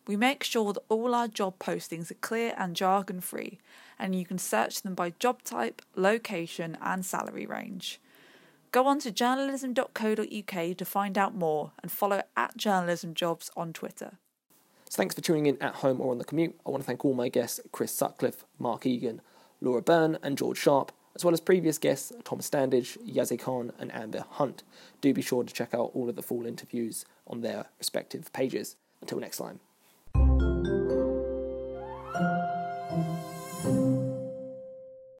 We 0.05 0.15
make 0.15 0.43
sure 0.43 0.73
that 0.73 0.83
all 0.87 1.15
our 1.15 1.27
job 1.27 1.57
postings 1.57 2.11
are 2.11 2.15
clear 2.15 2.53
and 2.57 2.75
jargon 2.75 3.21
free, 3.21 3.57
and 3.97 4.13
you 4.13 4.23
can 4.23 4.37
search 4.37 4.83
them 4.83 4.93
by 4.93 5.11
job 5.17 5.41
type, 5.43 5.81
location, 5.95 6.77
and 6.81 7.03
salary 7.03 7.47
range. 7.47 7.99
Go 8.71 8.85
on 8.85 8.99
to 8.99 9.11
journalism.co.uk 9.11 10.77
to 10.77 10.85
find 10.85 11.17
out 11.17 11.35
more 11.35 11.71
and 11.81 11.91
follow 11.91 12.21
at 12.37 12.55
Journalism 12.55 13.13
Jobs 13.13 13.49
on 13.57 13.73
Twitter. 13.73 14.17
So 14.89 14.97
thanks 14.97 15.15
for 15.15 15.21
tuning 15.21 15.47
in 15.47 15.61
at 15.61 15.75
home 15.75 15.99
or 15.99 16.11
on 16.11 16.19
the 16.19 16.23
commute. 16.25 16.59
I 16.65 16.69
want 16.69 16.83
to 16.83 16.87
thank 16.87 17.03
all 17.03 17.13
my 17.13 17.29
guests 17.29 17.59
Chris 17.71 17.93
Sutcliffe, 17.93 18.45
Mark 18.59 18.85
Egan, 18.85 19.21
Laura 19.61 19.81
Byrne, 19.81 20.17
and 20.23 20.37
George 20.37 20.57
Sharp, 20.57 20.91
as 21.15 21.23
well 21.23 21.33
as 21.33 21.39
previous 21.39 21.77
guests 21.77 22.11
Thomas 22.23 22.49
Standage, 22.49 22.97
Yazzie 23.07 23.39
Khan, 23.39 23.71
and 23.79 23.93
Amber 23.93 24.25
Hunt. 24.31 24.63
Do 25.01 25.13
be 25.13 25.21
sure 25.21 25.43
to 25.43 25.53
check 25.53 25.73
out 25.73 25.91
all 25.93 26.09
of 26.09 26.15
the 26.15 26.23
full 26.23 26.45
interviews 26.45 27.05
on 27.27 27.41
their 27.41 27.65
respective 27.77 28.33
pages. 28.33 28.75
Until 29.01 29.19
next 29.19 29.37
time. 29.37 29.59